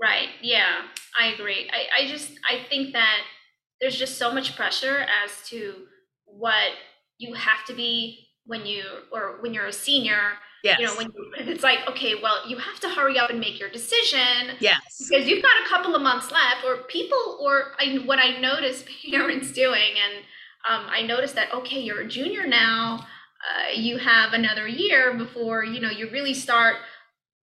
Right. 0.00 0.28
Yeah, 0.42 0.82
I 1.18 1.28
agree. 1.28 1.68
I, 1.72 2.04
I 2.04 2.08
just 2.08 2.30
I 2.48 2.64
think 2.68 2.92
that 2.92 3.18
there's 3.80 3.96
just 3.98 4.16
so 4.16 4.32
much 4.32 4.56
pressure 4.56 5.04
as 5.24 5.48
to 5.48 5.86
what 6.24 6.70
you 7.18 7.34
have 7.34 7.64
to 7.66 7.74
be 7.74 8.27
when 8.48 8.66
you 8.66 8.82
or 9.12 9.40
when 9.40 9.54
you're 9.54 9.66
a 9.66 9.72
senior. 9.72 10.32
Yes. 10.64 10.80
You 10.80 10.86
know, 10.86 10.96
when 10.96 11.06
you, 11.14 11.32
it's 11.52 11.62
like, 11.62 11.78
okay, 11.88 12.16
well, 12.20 12.48
you 12.48 12.58
have 12.58 12.80
to 12.80 12.88
hurry 12.88 13.16
up 13.16 13.30
and 13.30 13.38
make 13.38 13.60
your 13.60 13.70
decision 13.70 14.56
yes. 14.58 15.08
because 15.08 15.28
you've 15.28 15.40
got 15.40 15.52
a 15.64 15.68
couple 15.68 15.94
of 15.94 16.02
months 16.02 16.32
left. 16.32 16.64
Or 16.66 16.78
people, 16.88 17.38
or 17.40 17.74
I, 17.78 17.98
what 18.04 18.18
I 18.18 18.40
notice 18.40 18.82
parents 19.10 19.52
doing, 19.52 19.92
and 20.04 20.24
um, 20.68 20.90
I 20.90 21.02
noticed 21.02 21.36
that 21.36 21.54
okay, 21.54 21.78
you're 21.78 22.00
a 22.00 22.08
junior 22.08 22.44
now. 22.44 23.06
Uh, 23.38 23.70
you 23.72 23.98
have 23.98 24.32
another 24.32 24.66
year 24.66 25.14
before 25.14 25.64
you 25.64 25.80
know 25.80 25.90
you 25.90 26.10
really 26.10 26.34
start 26.34 26.74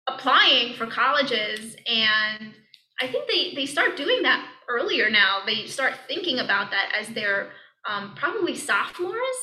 applying 0.08 0.74
for 0.74 0.86
colleges 0.86 1.76
and 1.86 2.54
i 3.02 3.06
think 3.06 3.28
they 3.28 3.52
they 3.54 3.66
start 3.66 3.94
doing 3.94 4.22
that 4.22 4.48
earlier 4.70 5.10
now 5.10 5.40
they 5.44 5.66
start 5.66 5.92
thinking 6.08 6.38
about 6.38 6.70
that 6.70 6.90
as 6.98 7.08
they're 7.08 7.50
um, 7.86 8.14
probably 8.14 8.56
sophomores 8.56 9.36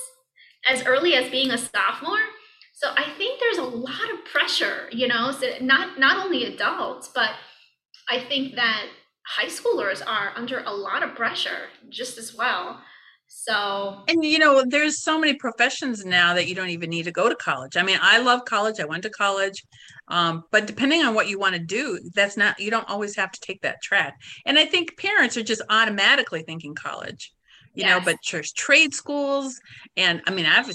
as 0.67 0.83
early 0.85 1.15
as 1.15 1.29
being 1.29 1.51
a 1.51 1.57
sophomore 1.57 2.19
so 2.73 2.89
i 2.95 3.09
think 3.17 3.39
there's 3.39 3.57
a 3.57 3.63
lot 3.63 4.11
of 4.13 4.25
pressure 4.25 4.87
you 4.91 5.07
know 5.07 5.31
so 5.31 5.47
not 5.61 5.99
not 5.99 6.23
only 6.23 6.45
adults 6.45 7.09
but 7.13 7.31
i 8.09 8.19
think 8.19 8.55
that 8.55 8.85
high 9.27 9.47
schoolers 9.47 10.01
are 10.05 10.31
under 10.35 10.59
a 10.59 10.71
lot 10.71 11.03
of 11.03 11.15
pressure 11.15 11.67
just 11.89 12.17
as 12.17 12.35
well 12.35 12.81
so 13.31 14.03
And 14.07 14.25
you 14.25 14.39
know, 14.39 14.63
there's 14.67 15.03
so 15.03 15.19
many 15.19 15.35
professions 15.35 16.03
now 16.03 16.33
that 16.33 16.47
you 16.47 16.55
don't 16.55 16.69
even 16.69 16.89
need 16.89 17.03
to 17.03 17.11
go 17.11 17.29
to 17.29 17.35
college. 17.35 17.77
I 17.77 17.83
mean, 17.83 17.99
I 18.01 18.17
love 18.17 18.43
college. 18.45 18.79
I 18.79 18.85
went 18.85 19.03
to 19.03 19.11
college. 19.11 19.63
Um, 20.07 20.45
but 20.51 20.65
depending 20.65 21.03
on 21.03 21.13
what 21.13 21.29
you 21.29 21.37
want 21.37 21.53
to 21.53 21.59
do, 21.59 21.99
that's 22.15 22.37
not 22.37 22.59
you 22.59 22.71
don't 22.71 22.89
always 22.89 23.15
have 23.17 23.31
to 23.31 23.39
take 23.39 23.61
that 23.61 23.83
track. 23.83 24.19
And 24.47 24.57
I 24.57 24.65
think 24.65 24.97
parents 24.97 25.37
are 25.37 25.43
just 25.43 25.61
automatically 25.69 26.41
thinking 26.41 26.73
college. 26.73 27.31
You 27.79 27.87
know, 27.87 28.01
but 28.01 28.17
there's 28.31 28.51
trade 28.51 28.93
schools 28.93 29.59
and 29.95 30.21
I 30.27 30.31
mean, 30.31 30.45
I've 30.45 30.69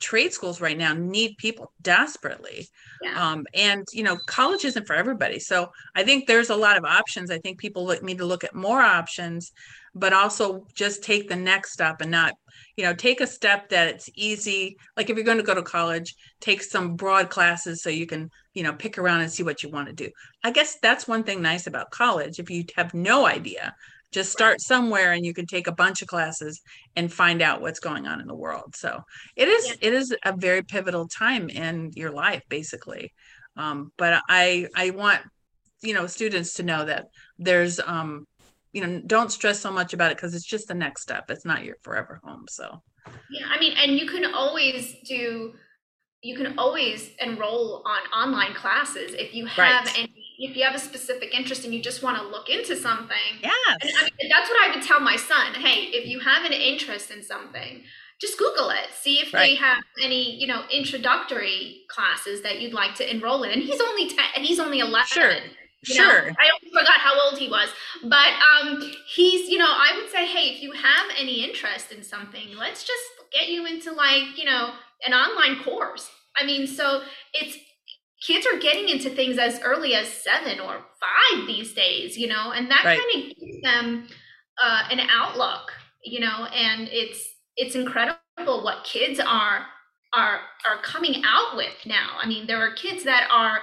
trade 0.00 0.32
schools 0.32 0.60
right 0.60 0.76
now 0.76 0.92
need 0.92 1.36
people 1.38 1.72
desperately. 1.80 2.68
yeah. 3.02 3.32
Um, 3.32 3.46
and 3.54 3.86
you 3.92 4.02
know 4.02 4.18
college 4.26 4.64
isn't 4.64 4.86
for 4.86 4.94
everybody. 4.94 5.38
So 5.38 5.70
i 5.94 6.02
think 6.02 6.26
there's 6.26 6.50
a 6.50 6.56
lot 6.56 6.76
of 6.76 6.84
options. 6.84 7.30
I 7.30 7.38
think 7.38 7.58
people 7.58 7.86
look, 7.86 8.02
need 8.02 8.18
to 8.18 8.26
look 8.26 8.44
at 8.44 8.54
more 8.54 8.82
options 8.82 9.52
but 9.94 10.12
also 10.12 10.66
just 10.74 11.04
take 11.04 11.28
the 11.28 11.36
next 11.36 11.72
step 11.72 12.00
and 12.00 12.10
not 12.10 12.34
you 12.76 12.84
know 12.84 12.92
take 12.92 13.20
a 13.20 13.26
step 13.26 13.68
that 13.70 13.88
it's 13.88 14.10
easy. 14.14 14.76
Like 14.96 15.08
if 15.08 15.16
you're 15.16 15.24
going 15.24 15.38
to 15.38 15.44
go 15.44 15.54
to 15.54 15.62
college 15.62 16.14
take 16.40 16.62
some 16.62 16.96
broad 16.96 17.30
classes 17.30 17.82
so 17.82 17.90
you 17.90 18.06
can 18.06 18.30
you 18.52 18.62
know 18.62 18.72
pick 18.72 18.98
around 18.98 19.20
and 19.20 19.30
see 19.30 19.42
what 19.42 19.62
you 19.62 19.70
want 19.70 19.88
to 19.88 19.94
do. 19.94 20.10
I 20.42 20.50
guess 20.50 20.76
that's 20.82 21.08
one 21.08 21.24
thing 21.24 21.40
nice 21.40 21.66
about 21.66 21.90
college 21.90 22.38
if 22.38 22.50
you 22.50 22.64
have 22.76 22.92
no 22.94 23.26
idea 23.26 23.74
just 24.14 24.32
start 24.32 24.60
somewhere 24.60 25.12
and 25.12 25.26
you 25.26 25.34
can 25.34 25.46
take 25.46 25.66
a 25.66 25.72
bunch 25.74 26.02
of 26.02 26.08
classes 26.08 26.60
and 26.96 27.12
find 27.12 27.42
out 27.42 27.60
what's 27.60 27.80
going 27.80 28.06
on 28.06 28.20
in 28.20 28.26
the 28.26 28.34
world 28.34 28.74
so 28.74 29.00
it 29.36 29.48
is 29.48 29.66
Yeah. 29.68 29.88
it 29.88 29.92
is 29.94 30.14
a 30.24 30.32
very 30.36 30.62
pivotal 30.62 31.08
time 31.08 31.48
in 31.50 31.90
your 31.94 32.12
life 32.12 32.42
basically 32.48 33.12
um, 33.56 33.92
but 33.98 34.22
i 34.28 34.66
i 34.76 34.90
want 34.90 35.20
you 35.82 35.94
know 35.94 36.06
students 36.06 36.54
to 36.54 36.62
know 36.62 36.84
that 36.84 37.06
there's 37.38 37.80
um 37.80 38.24
you 38.72 38.80
know 38.86 39.02
don't 39.06 39.32
stress 39.32 39.60
so 39.60 39.70
much 39.70 39.92
about 39.92 40.10
it 40.10 40.16
because 40.16 40.34
it's 40.34 40.46
just 40.46 40.68
the 40.68 40.74
next 40.74 41.02
step 41.02 41.24
it's 41.28 41.44
not 41.44 41.64
your 41.64 41.76
forever 41.82 42.20
home 42.24 42.44
so 42.48 42.66
Yeah, 43.30 43.46
I 43.50 43.58
mean, 43.58 43.74
and 43.76 43.98
you 43.98 44.06
can 44.06 44.34
always 44.34 44.96
do, 45.06 45.54
you 46.22 46.36
can 46.36 46.58
always 46.58 47.10
enroll 47.20 47.82
on 47.86 48.02
online 48.12 48.54
classes 48.54 49.14
if 49.14 49.34
you 49.34 49.46
have 49.46 49.86
Right. 49.86 49.98
any, 49.98 50.13
if 50.44 50.56
you 50.56 50.64
have 50.64 50.74
a 50.74 50.78
specific 50.78 51.34
interest 51.34 51.64
and 51.64 51.72
you 51.72 51.80
just 51.80 52.02
want 52.02 52.18
to 52.18 52.28
look 52.28 52.48
into 52.48 52.76
something. 52.76 53.16
And 53.42 53.52
I 53.82 54.02
mean, 54.20 54.30
that's 54.30 54.48
what 54.48 54.62
I 54.62 54.74
would 54.74 54.84
tell 54.84 55.00
my 55.00 55.16
son. 55.16 55.54
Hey, 55.54 55.84
if 55.92 56.06
you 56.06 56.20
have 56.20 56.44
an 56.44 56.52
interest 56.52 57.10
in 57.10 57.22
something, 57.22 57.82
just 58.20 58.38
Google 58.38 58.70
it. 58.70 58.92
See 58.92 59.16
if 59.20 59.32
they 59.32 59.54
have 59.56 59.82
any, 60.02 60.36
you 60.36 60.46
know, 60.46 60.62
introductory 60.70 61.82
classes 61.88 62.42
that 62.42 62.60
you'd 62.60 62.74
like 62.74 62.94
to 62.96 63.10
enroll 63.10 63.42
in. 63.42 63.52
And 63.52 63.62
he's 63.62 63.80
only 63.80 64.08
ten, 64.08 64.24
and 64.36 64.44
he's 64.44 64.60
only 64.60 64.80
eleven. 64.80 65.06
Sure. 65.06 65.30
you 65.32 65.94
know? 65.98 66.10
sure 66.10 66.30
I 66.38 66.50
forgot 66.68 67.00
how 67.00 67.28
old 67.28 67.38
he 67.38 67.48
was. 67.48 67.70
But 68.02 68.28
um, 68.52 68.92
he's, 69.14 69.50
you 69.50 69.58
know, 69.58 69.68
I 69.68 69.92
would 69.96 70.10
say, 70.10 70.26
hey, 70.26 70.54
if 70.54 70.62
you 70.62 70.72
have 70.72 71.06
any 71.18 71.42
interest 71.42 71.90
in 71.90 72.02
something, 72.02 72.54
let's 72.56 72.84
just 72.84 73.02
get 73.32 73.48
you 73.48 73.66
into 73.66 73.92
like, 73.92 74.38
you 74.38 74.44
know, 74.44 74.72
an 75.06 75.12
online 75.12 75.62
course. 75.62 76.10
I 76.36 76.44
mean, 76.44 76.66
so 76.66 77.02
it's 77.32 77.56
kids 78.26 78.46
are 78.46 78.58
getting 78.60 78.88
into 78.90 79.10
things 79.10 79.38
as 79.38 79.60
early 79.62 79.94
as 79.94 80.08
seven 80.08 80.60
or 80.60 80.76
five 81.00 81.46
these 81.46 81.74
days, 81.74 82.18
you 82.18 82.28
know, 82.28 82.52
and 82.52 82.70
that 82.70 82.84
Right. 82.84 82.98
kind 82.98 83.24
of 83.24 83.36
gives 83.38 83.62
them 83.62 84.08
uh, 84.62 84.84
an 84.90 85.00
outlook, 85.10 85.72
you 86.04 86.20
know, 86.20 86.46
and 86.46 86.88
it's 86.92 87.28
it's 87.56 87.76
incredible 87.76 88.64
what 88.64 88.84
kids 88.84 89.20
are 89.20 89.66
are 90.14 90.40
are 90.68 90.82
coming 90.82 91.22
out 91.26 91.56
with 91.56 91.74
now. 91.86 92.18
I 92.22 92.26
mean, 92.28 92.46
there 92.46 92.58
are 92.58 92.74
kids 92.74 93.04
that 93.04 93.28
are 93.32 93.60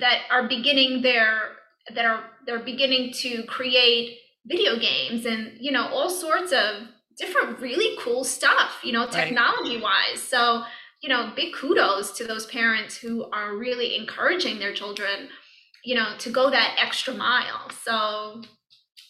that 0.00 0.22
are 0.30 0.48
beginning 0.48 1.02
their 1.02 1.40
that 1.94 2.04
are 2.04 2.24
they're 2.46 2.60
beginning 2.64 3.12
to 3.12 3.42
create 3.44 4.18
video 4.46 4.78
games 4.78 5.26
and 5.26 5.52
you 5.60 5.72
know 5.72 5.88
all 5.88 6.10
sorts 6.10 6.52
of 6.52 6.88
different 7.18 7.60
really 7.60 7.96
cool 8.00 8.24
stuff 8.24 8.80
you 8.84 8.92
know 8.92 9.06
technology 9.06 9.80
wise 9.80 10.22
so 10.22 10.64
you 11.02 11.08
know 11.08 11.32
big 11.34 11.54
kudos 11.54 12.12
to 12.18 12.26
those 12.26 12.46
parents 12.46 12.96
who 12.96 13.24
are 13.32 13.56
really 13.56 13.96
encouraging 13.96 14.58
their 14.58 14.74
children 14.74 15.28
you 15.84 15.94
know 15.94 16.14
to 16.18 16.30
go 16.30 16.50
that 16.50 16.76
extra 16.78 17.14
mile. 17.14 17.70
So 17.84 18.42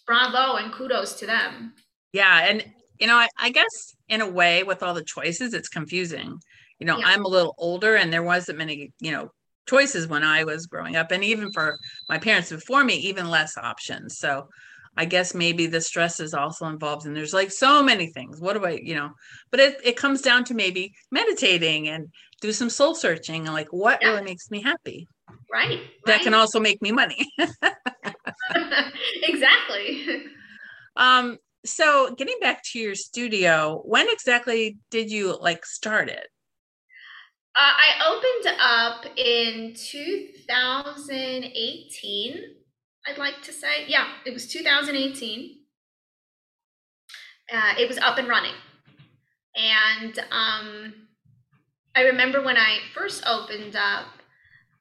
bravo 0.07 0.57
and 0.57 0.73
kudos 0.73 1.15
to 1.15 1.27
them. 1.27 1.75
Yeah 2.13 2.47
and 2.49 2.65
you 2.99 3.07
know 3.07 3.17
I, 3.17 3.29
I 3.39 3.51
guess 3.51 3.95
in 4.09 4.21
a 4.21 4.29
way 4.29 4.63
with 4.63 4.83
all 4.83 4.95
the 4.95 5.05
choices 5.05 5.55
it's 5.55 5.69
confusing. 5.69 6.39
You 6.79 6.87
know 6.87 6.99
Yeah. 6.99 7.07
i'm 7.09 7.25
a 7.25 7.29
little 7.29 7.55
older 7.59 7.97
and 7.97 8.13
there 8.13 8.23
wasn't 8.23 8.59
many 8.59 8.93
you 9.01 9.13
know 9.13 9.31
choices 9.69 10.09
when 10.09 10.25
i 10.25 10.43
was 10.45 10.67
growing 10.67 10.97
up 10.97 11.11
and 11.13 11.23
even 11.23 11.53
for 11.53 11.77
my 12.09 12.19
parents 12.19 12.51
before 12.51 12.83
me 12.83 12.95
even 12.95 13.29
less 13.31 13.57
options. 13.59 14.19
So 14.19 14.49
i 15.03 15.05
guess 15.15 15.35
maybe 15.35 15.65
the 15.67 15.81
stress 15.91 16.21
is 16.27 16.33
also 16.35 16.65
involved 16.67 17.05
and 17.07 17.17
there's 17.17 17.35
like 17.41 17.51
so 17.51 17.83
many 17.91 18.07
things. 18.17 18.41
What 18.41 18.55
do 18.57 18.65
i 18.71 18.73
you 18.91 18.95
know? 18.99 19.11
But 19.51 19.61
it, 19.67 19.73
it 19.91 19.97
comes 19.97 20.21
down 20.29 20.45
to 20.45 20.55
maybe 20.55 20.93
meditating 21.11 21.89
and 21.89 22.03
do 22.41 22.53
some 22.53 22.71
soul 22.71 22.95
searching 22.95 23.41
and 23.47 23.55
like 23.61 23.69
what 23.83 23.99
Yeah. 24.01 24.09
really 24.11 24.25
makes 24.33 24.51
me 24.51 24.63
happy. 24.63 25.09
Right 25.53 25.81
that 26.07 26.23
can 26.23 26.35
also 26.35 26.61
make 26.61 26.81
me 26.87 26.93
money. 26.93 27.23
Exactly. 29.33 29.87
Um 30.97 31.39
so 31.65 32.15
getting 32.21 32.39
back 32.41 32.63
to 32.73 32.79
your 32.85 32.95
studio 32.95 33.83
when 33.85 34.07
exactly 34.11 34.77
did 34.91 35.11
you 35.11 35.25
like 35.49 35.65
start 35.79 36.09
it? 36.09 36.27
Uh, 37.57 37.75
I 37.87 37.89
opened 38.11 38.47
up 38.79 38.99
in 39.19 39.75
2018, 39.75 42.35
I'd 43.11 43.19
like 43.19 43.43
to 43.43 43.53
say. 43.53 43.87
Yeah, 43.87 44.07
it 44.25 44.33
was 44.33 44.47
2018. 44.47 45.57
Uh, 47.53 47.75
it 47.79 47.89
was 47.89 47.99
up 47.99 48.19
and 48.19 48.29
running. 48.29 48.55
And 49.57 50.19
um, 50.31 50.95
I 51.97 52.03
remember 52.03 52.43
when 52.43 52.57
I 52.57 52.79
first 52.95 53.25
opened 53.27 53.75
up, 53.75 54.07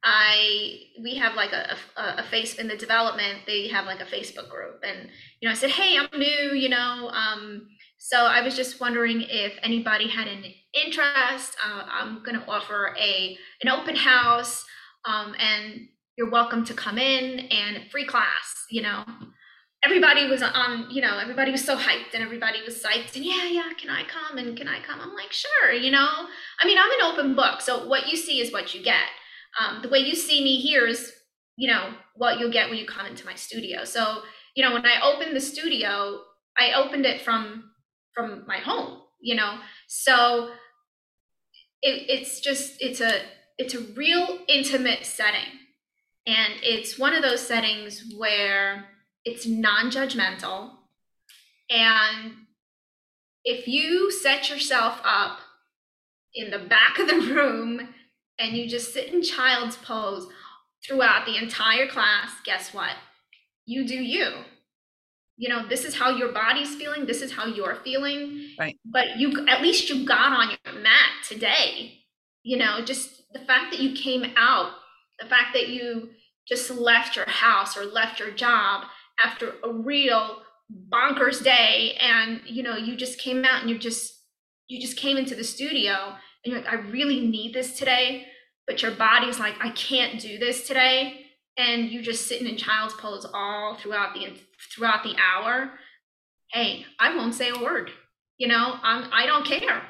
I 0.03 0.79
we 1.01 1.15
have 1.15 1.35
like 1.35 1.51
a, 1.51 1.75
a, 1.97 2.15
a 2.19 2.23
face 2.23 2.55
in 2.55 2.67
the 2.67 2.77
development, 2.77 3.39
they 3.45 3.67
have 3.67 3.85
like 3.85 3.99
a 3.99 4.05
Facebook 4.05 4.49
group. 4.49 4.81
And, 4.83 5.09
you 5.41 5.47
know, 5.47 5.51
I 5.51 5.55
said, 5.55 5.71
hey, 5.71 5.97
I'm 5.97 6.17
new, 6.17 6.53
you 6.53 6.69
know, 6.69 7.09
um, 7.11 7.67
so 7.97 8.25
I 8.25 8.41
was 8.41 8.55
just 8.55 8.79
wondering 8.79 9.25
if 9.27 9.53
anybody 9.61 10.07
had 10.07 10.27
an 10.27 10.45
interest. 10.73 11.57
Uh, 11.63 11.83
I'm 11.91 12.23
going 12.23 12.39
to 12.39 12.47
offer 12.47 12.95
a 12.97 13.37
an 13.61 13.69
open 13.69 13.95
house, 13.95 14.63
um, 15.03 15.35
and 15.37 15.89
you're 16.19 16.29
welcome 16.29 16.65
to 16.65 16.73
come 16.73 16.97
in 16.97 17.39
and 17.49 17.89
free 17.89 18.05
class. 18.05 18.65
You 18.69 18.81
know, 18.81 19.05
everybody 19.85 20.27
was 20.27 20.43
on. 20.43 20.91
You 20.91 21.01
know, 21.01 21.17
everybody 21.17 21.49
was 21.49 21.63
so 21.63 21.77
hyped 21.77 22.13
and 22.13 22.21
everybody 22.21 22.61
was 22.61 22.83
psyched. 22.83 23.15
And 23.15 23.23
yeah, 23.23 23.47
yeah, 23.47 23.69
can 23.79 23.89
I 23.89 24.03
come? 24.03 24.37
And 24.37 24.57
can 24.57 24.67
I 24.67 24.81
come? 24.81 24.99
I'm 24.99 25.15
like, 25.15 25.31
sure. 25.31 25.71
You 25.71 25.91
know, 25.91 26.09
I 26.61 26.65
mean, 26.67 26.77
I'm 26.77 26.91
an 26.91 27.13
open 27.13 27.35
book, 27.37 27.61
so 27.61 27.87
what 27.87 28.09
you 28.09 28.17
see 28.17 28.41
is 28.41 28.51
what 28.51 28.75
you 28.75 28.83
get. 28.83 29.05
Um, 29.61 29.81
the 29.81 29.87
way 29.87 29.99
you 29.99 30.13
see 30.13 30.43
me 30.43 30.59
here 30.59 30.85
is, 30.85 31.09
you 31.55 31.71
know, 31.71 31.93
what 32.15 32.37
you'll 32.37 32.51
get 32.51 32.69
when 32.69 32.77
you 32.77 32.85
come 32.85 33.05
into 33.05 33.25
my 33.25 33.35
studio. 33.35 33.85
So, 33.85 34.21
you 34.57 34.63
know, 34.63 34.73
when 34.73 34.85
I 34.85 34.99
opened 35.01 35.33
the 35.33 35.41
studio, 35.41 36.19
I 36.57 36.73
opened 36.73 37.05
it 37.05 37.21
from 37.21 37.71
from 38.13 38.43
my 38.45 38.57
home, 38.57 39.03
you 39.21 39.35
know. 39.35 39.59
So 39.87 40.49
it, 41.81 42.09
it's 42.09 42.41
just 42.41 42.73
it's 42.81 42.99
a 42.99 43.21
it's 43.57 43.73
a 43.73 43.79
real 43.95 44.39
intimate 44.49 45.05
setting. 45.05 45.59
And 46.29 46.59
it's 46.61 46.99
one 46.99 47.15
of 47.15 47.23
those 47.23 47.41
settings 47.41 48.03
where 48.15 48.85
it's 49.25 49.47
non-judgmental. 49.47 50.69
And 51.71 52.33
if 53.43 53.67
you 53.67 54.11
set 54.11 54.47
yourself 54.47 55.01
up 55.03 55.39
in 56.35 56.51
the 56.51 56.59
back 56.59 56.99
of 56.99 57.07
the 57.07 57.15
room 57.33 57.95
and 58.37 58.55
you 58.55 58.69
just 58.69 58.93
sit 58.93 59.11
in 59.11 59.23
child's 59.23 59.77
pose 59.77 60.27
throughout 60.85 61.25
the 61.25 61.35
entire 61.35 61.87
class, 61.87 62.29
guess 62.45 62.75
what? 62.75 62.93
You 63.65 63.87
do 63.87 63.95
you. 63.95 64.29
You 65.35 65.49
know, 65.49 65.67
this 65.67 65.83
is 65.83 65.97
how 65.97 66.11
your 66.11 66.31
body's 66.31 66.75
feeling, 66.75 67.07
this 67.07 67.23
is 67.23 67.31
how 67.31 67.47
you're 67.47 67.79
feeling. 67.83 68.51
Right. 68.59 68.77
But 68.85 69.17
you 69.17 69.47
at 69.47 69.63
least 69.63 69.89
you 69.89 70.05
got 70.05 70.31
on 70.31 70.49
your 70.49 70.75
mat 70.75 71.09
today. 71.27 71.93
You 72.43 72.57
know, 72.57 72.85
just 72.85 73.23
the 73.33 73.39
fact 73.39 73.71
that 73.71 73.79
you 73.79 73.93
came 73.93 74.31
out, 74.37 74.73
the 75.19 75.25
fact 75.25 75.53
that 75.55 75.69
you 75.69 76.09
just 76.49 76.69
left 76.71 77.15
your 77.15 77.29
house 77.29 77.77
or 77.77 77.85
left 77.85 78.19
your 78.19 78.31
job 78.31 78.85
after 79.23 79.53
a 79.63 79.71
real 79.71 80.37
bonkers 80.91 81.43
day 81.43 81.97
and 81.99 82.41
you 82.45 82.61
know 82.61 82.75
you 82.75 82.95
just 82.95 83.19
came 83.19 83.43
out 83.45 83.61
and 83.61 83.69
you 83.69 83.77
just 83.77 84.13
you 84.67 84.79
just 84.79 84.97
came 84.97 85.17
into 85.17 85.35
the 85.35 85.43
studio 85.43 86.15
and 86.43 86.53
you're 86.53 86.61
like 86.61 86.71
i 86.71 86.75
really 86.75 87.25
need 87.25 87.53
this 87.53 87.77
today 87.77 88.25
but 88.67 88.81
your 88.81 88.91
body's 88.91 89.39
like 89.39 89.55
i 89.61 89.71
can't 89.71 90.19
do 90.19 90.37
this 90.37 90.67
today 90.67 91.25
and 91.59 91.89
you're 91.91 92.03
just 92.03 92.27
sitting 92.27 92.47
in 92.47 92.55
child's 92.55 92.93
pose 92.95 93.25
all 93.33 93.75
throughout 93.75 94.13
the 94.13 94.27
throughout 94.73 95.03
the 95.03 95.15
hour. 95.17 95.71
Hey 96.51 96.85
i 96.99 97.15
won't 97.15 97.35
say 97.35 97.49
a 97.49 97.59
word 97.63 97.91
you 98.37 98.47
know? 98.47 98.75
I'm 98.81 99.09
i 99.13 99.25
don't 99.25 99.45
care. 99.45 99.83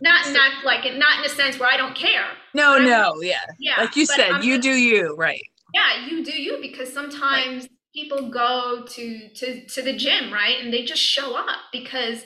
Not 0.00 0.30
not 0.32 0.64
like 0.64 0.84
not 0.96 1.18
in 1.18 1.24
a 1.24 1.28
sense 1.28 1.58
where 1.58 1.70
i 1.70 1.76
don't 1.76 1.96
care. 1.96 2.26
No 2.52 2.78
no 2.78 3.14
yeah. 3.22 3.40
Yeah 3.58 3.80
like 3.80 3.96
you 3.96 4.06
said 4.06 4.30
I'm 4.30 4.42
you 4.42 4.56
just- 4.56 4.62
do 4.62 4.74
you 4.74 5.16
right 5.16 5.42
yeah 5.74 6.06
you 6.06 6.24
do 6.24 6.32
you 6.46 6.58
because 6.60 6.92
sometimes 6.92 7.68
people 7.94 8.30
go 8.30 8.84
to 8.88 9.04
to 9.38 9.46
to 9.66 9.82
the 9.82 9.96
gym 9.96 10.32
right 10.32 10.56
and 10.60 10.72
they 10.72 10.84
just 10.84 11.02
show 11.02 11.36
up 11.36 11.58
because 11.72 12.18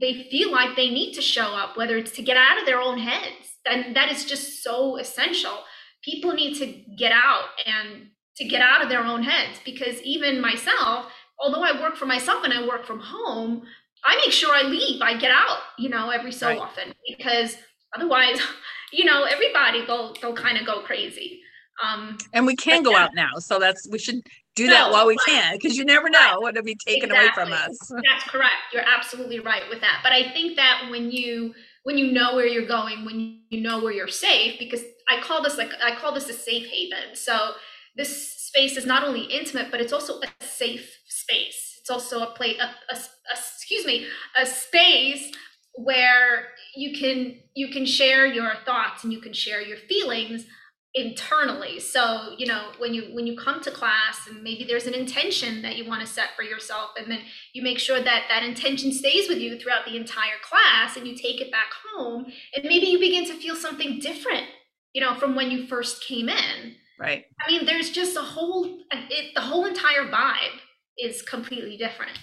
they 0.00 0.12
feel 0.30 0.50
like 0.52 0.76
they 0.76 0.88
need 0.90 1.12
to 1.14 1.22
show 1.22 1.48
up 1.62 1.76
whether 1.76 1.96
it's 1.96 2.12
to 2.12 2.22
get 2.22 2.36
out 2.36 2.58
of 2.60 2.66
their 2.66 2.80
own 2.80 2.98
heads 2.98 3.46
and 3.66 3.94
that 3.96 4.10
is 4.10 4.24
just 4.24 4.62
so 4.62 4.96
essential. 4.96 5.56
People 6.02 6.32
need 6.32 6.54
to 6.58 6.66
get 6.96 7.12
out 7.12 7.44
and 7.66 8.08
to 8.36 8.44
get 8.46 8.62
out 8.62 8.82
of 8.82 8.88
their 8.88 9.02
own 9.04 9.22
heads 9.22 9.60
because 9.64 10.00
even 10.02 10.40
myself 10.40 11.06
although 11.38 11.62
i 11.62 11.72
work 11.82 11.96
for 11.96 12.06
myself 12.06 12.42
and 12.44 12.54
i 12.54 12.66
work 12.66 12.86
from 12.86 13.00
home 13.00 13.62
i 14.04 14.16
make 14.24 14.32
sure 14.32 14.54
i 14.54 14.62
leave 14.62 15.02
i 15.02 15.12
get 15.18 15.30
out 15.30 15.58
you 15.78 15.88
know 15.90 16.08
every 16.10 16.32
so 16.32 16.46
Right. 16.48 16.58
often 16.58 16.94
because 17.06 17.56
otherwise 17.94 18.40
you 18.92 19.04
know 19.04 19.24
everybody 19.24 19.84
they'll 19.86 20.14
they'll 20.22 20.34
kind 20.34 20.56
of 20.58 20.64
go 20.66 20.80
crazy 20.82 21.42
um 21.82 22.18
and 22.32 22.46
we 22.46 22.56
can 22.56 22.82
go 22.82 22.96
out 22.96 23.14
now 23.14 23.30
so 23.38 23.58
that's 23.58 23.88
we 23.90 23.98
should 23.98 24.20
do 24.56 24.66
that 24.68 24.90
while 24.90 25.06
we 25.06 25.14
right. 25.14 25.26
can 25.26 25.54
because 25.54 25.76
you 25.76 25.84
never 25.84 26.10
know 26.10 26.36
what'll 26.40 26.62
be 26.62 26.76
taken 26.86 27.10
away 27.10 27.28
from 27.34 27.52
us 27.52 27.90
That's 28.20 28.30
correct. 28.30 28.72
You're 28.72 28.86
absolutely 28.86 29.40
right 29.40 29.62
with 29.68 29.80
that. 29.80 30.00
But 30.02 30.12
I 30.12 30.30
think 30.32 30.56
that 30.56 30.88
when 30.90 31.10
you 31.10 31.54
when 31.84 31.96
you 31.96 32.12
know 32.12 32.34
where 32.34 32.46
you're 32.46 32.66
going, 32.66 33.04
when 33.04 33.40
you 33.48 33.60
know 33.60 33.82
where 33.82 33.92
you're 33.92 34.08
safe, 34.08 34.58
because 34.58 34.82
I 35.08 35.20
call 35.20 35.42
this 35.42 35.56
like 35.56 35.70
I 35.82 35.96
call 35.96 36.12
this 36.12 36.28
a 36.28 36.32
safe 36.32 36.66
haven. 36.66 37.14
So 37.14 37.52
this 37.96 38.38
space 38.38 38.76
is 38.76 38.86
not 38.86 39.02
only 39.02 39.22
intimate, 39.22 39.70
but 39.70 39.80
it's 39.80 39.92
also 39.92 40.20
a 40.20 40.44
safe 40.44 40.98
space. 41.06 41.78
It's 41.80 41.90
also 41.90 42.20
a 42.22 42.34
place, 42.34 42.58
a, 42.60 42.64
a, 42.64 42.96
a- 42.96 43.32
excuse 43.32 43.86
me, 43.86 44.06
a 44.40 44.46
space 44.46 45.32
where 45.74 46.48
you 46.76 46.98
can 46.98 47.38
you 47.54 47.68
can 47.68 47.86
share 47.86 48.26
your 48.26 48.52
thoughts 48.64 49.04
and 49.04 49.12
you 49.12 49.20
can 49.20 49.32
share 49.32 49.62
your 49.62 49.78
feelings 49.78 50.46
internally. 50.94 51.78
So 51.78 52.34
you 52.36 52.46
know 52.46 52.72
when 52.78 52.92
you 52.94 53.14
when 53.14 53.26
you 53.26 53.36
come 53.36 53.60
to 53.62 53.70
class 53.70 54.26
and 54.28 54.42
maybe 54.42 54.64
there's 54.64 54.86
an 54.86 54.94
intention 54.94 55.62
that 55.62 55.76
you 55.76 55.88
want 55.88 56.00
to 56.00 56.06
set 56.06 56.30
for 56.36 56.42
yourself 56.42 56.90
and 56.96 57.08
then 57.10 57.20
you 57.52 57.62
make 57.62 57.78
sure 57.78 58.02
that 58.02 58.24
that 58.28 58.42
intention 58.42 58.90
stays 58.92 59.28
with 59.28 59.38
you 59.38 59.58
throughout 59.58 59.84
the 59.84 59.96
entire 59.96 60.38
class 60.42 60.96
and 60.96 61.06
you 61.06 61.14
take 61.16 61.40
it 61.40 61.52
back 61.52 61.70
home 61.94 62.26
and 62.54 62.64
maybe 62.64 62.86
you 62.86 62.98
begin 62.98 63.24
to 63.24 63.34
feel 63.34 63.54
something 63.54 64.00
different 64.00 64.46
you 64.92 65.00
know 65.00 65.14
from 65.14 65.36
when 65.36 65.50
you 65.50 65.66
first 65.68 66.04
came 66.04 66.28
in. 66.28 66.74
Right. 66.98 67.24
I 67.46 67.50
mean 67.50 67.66
there's 67.66 67.90
just 67.90 68.16
a 68.16 68.22
whole 68.22 68.64
it, 68.90 69.34
the 69.36 69.42
whole 69.42 69.66
entire 69.66 70.06
vibe 70.10 70.58
is 70.98 71.22
completely 71.22 71.76
different. 71.76 72.18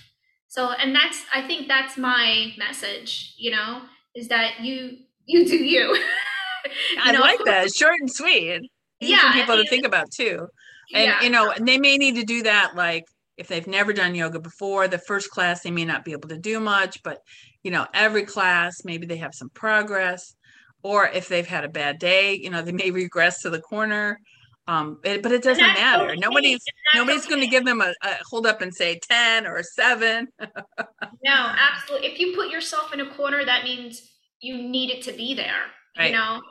So 0.49 0.71
and 0.71 0.93
that's 0.93 1.23
i 1.33 1.45
think 1.47 1.69
that's 1.69 1.97
my 1.97 2.53
message 2.57 3.33
you 3.37 3.51
know 3.51 3.83
is 4.13 4.27
that 4.27 4.59
you 4.61 4.97
you 5.25 5.45
do 5.47 5.55
you 5.55 5.95
You 5.95 6.03
i 7.03 7.11
know, 7.11 7.19
like 7.19 7.39
that 7.45 7.73
short 7.73 7.95
and 7.99 8.11
sweet 8.11 8.61
Easy 8.99 9.11
Yeah, 9.11 9.31
for 9.31 9.37
people 9.39 9.53
I 9.55 9.57
to 9.63 9.69
think 9.69 9.85
about 9.85 10.11
too 10.11 10.47
and 10.93 11.03
yeah. 11.05 11.21
you 11.21 11.29
know 11.29 11.51
and 11.51 11.67
they 11.67 11.77
may 11.77 11.97
need 11.97 12.15
to 12.15 12.23
do 12.23 12.43
that 12.43 12.75
like 12.75 13.03
if 13.37 13.47
they've 13.47 13.67
never 13.67 13.93
done 13.93 14.15
yoga 14.15 14.39
before 14.39 14.87
the 14.87 14.97
first 14.97 15.29
class 15.29 15.61
they 15.61 15.71
may 15.71 15.85
not 15.85 16.03
be 16.05 16.13
able 16.13 16.29
to 16.29 16.37
do 16.37 16.59
much 16.59 17.01
but 17.03 17.19
you 17.63 17.71
know 17.71 17.85
every 17.93 18.23
class 18.23 18.83
maybe 18.85 19.05
they 19.05 19.17
have 19.17 19.33
some 19.35 19.49
progress 19.49 20.35
or 20.83 21.07
if 21.07 21.27
they've 21.27 21.47
had 21.47 21.63
a 21.63 21.69
bad 21.69 21.99
day 21.99 22.33
you 22.35 22.49
know 22.49 22.61
they 22.61 22.71
may 22.71 22.89
regress 22.91 23.41
to 23.41 23.49
the 23.49 23.61
corner 23.61 24.19
um 24.67 24.99
it- 25.03 25.21
but 25.21 25.31
it 25.31 25.43
doesn't 25.43 25.63
matter 25.63 26.09
okay. 26.11 26.15
nobody's 26.19 26.59
nobody's 26.95 27.25
going 27.27 27.41
to 27.41 27.47
give 27.47 27.65
them 27.65 27.81
a, 27.81 27.93
a 28.03 28.15
hold 28.29 28.47
up 28.47 28.61
and 28.61 28.73
say 28.73 28.99
10 29.07 29.45
or 29.45 29.61
7 29.61 30.27
No, 30.39 31.53
absolutely. 31.69 32.07
If 32.07 32.19
you 32.19 32.33
put 32.35 32.49
yourself 32.49 32.93
in 32.93 32.99
a 33.01 33.09
corner, 33.15 33.43
that 33.45 33.63
means 33.63 34.01
you 34.39 34.57
need 34.57 34.89
it 34.91 35.01
to 35.03 35.11
be 35.13 35.33
there, 35.33 35.63
Right. 35.97 36.07
you 36.11 36.17
know? 36.17 36.41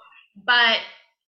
But 0.45 0.79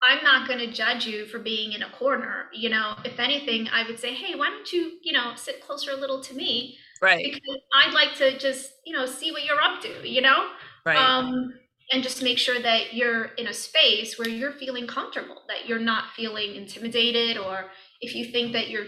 I'm 0.04 0.24
not 0.24 0.48
going 0.48 0.60
to 0.60 0.72
judge 0.72 1.06
you 1.06 1.26
for 1.26 1.40
being 1.40 1.72
in 1.72 1.84
a 1.84 1.90
corner. 1.92 2.46
You 2.54 2.70
know, 2.70 2.96
if 3.06 3.20
anything, 3.20 3.70
I 3.70 3.88
would 3.88 4.00
say, 4.00 4.14
hey, 4.14 4.36
why 4.36 4.50
don't 4.50 4.72
you, 4.72 4.94
you 5.02 5.14
know, 5.14 5.34
sit 5.36 5.62
closer 5.62 5.92
a 5.92 5.96
little 5.96 6.22
to 6.22 6.34
me? 6.34 6.78
right 7.02 7.24
Because 7.24 7.58
I'd 7.74 7.94
like 7.94 8.16
to 8.16 8.38
just, 8.38 8.72
you 8.86 8.94
know, 8.94 9.06
see 9.06 9.32
what 9.32 9.46
you're 9.46 9.62
up 9.62 9.82
to, 9.82 10.08
you 10.08 10.22
know? 10.22 10.50
right 10.86 10.98
Um, 10.98 11.54
and 11.92 12.04
just 12.04 12.24
make 12.24 12.38
sure 12.38 12.60
that 12.62 12.94
you're 12.94 13.26
in 13.38 13.48
a 13.48 13.54
space 13.54 14.18
where 14.18 14.28
you're 14.28 14.54
feeling 14.54 14.88
comfortable, 14.88 15.44
that 15.48 15.68
you're 15.68 15.80
not 15.80 16.12
feeling 16.16 16.56
intimidated, 16.56 17.38
or 17.38 17.66
if 18.02 18.16
you 18.16 18.26
think 18.26 18.54
that 18.54 18.70
you're 18.70 18.88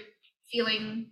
feeling, 0.51 1.11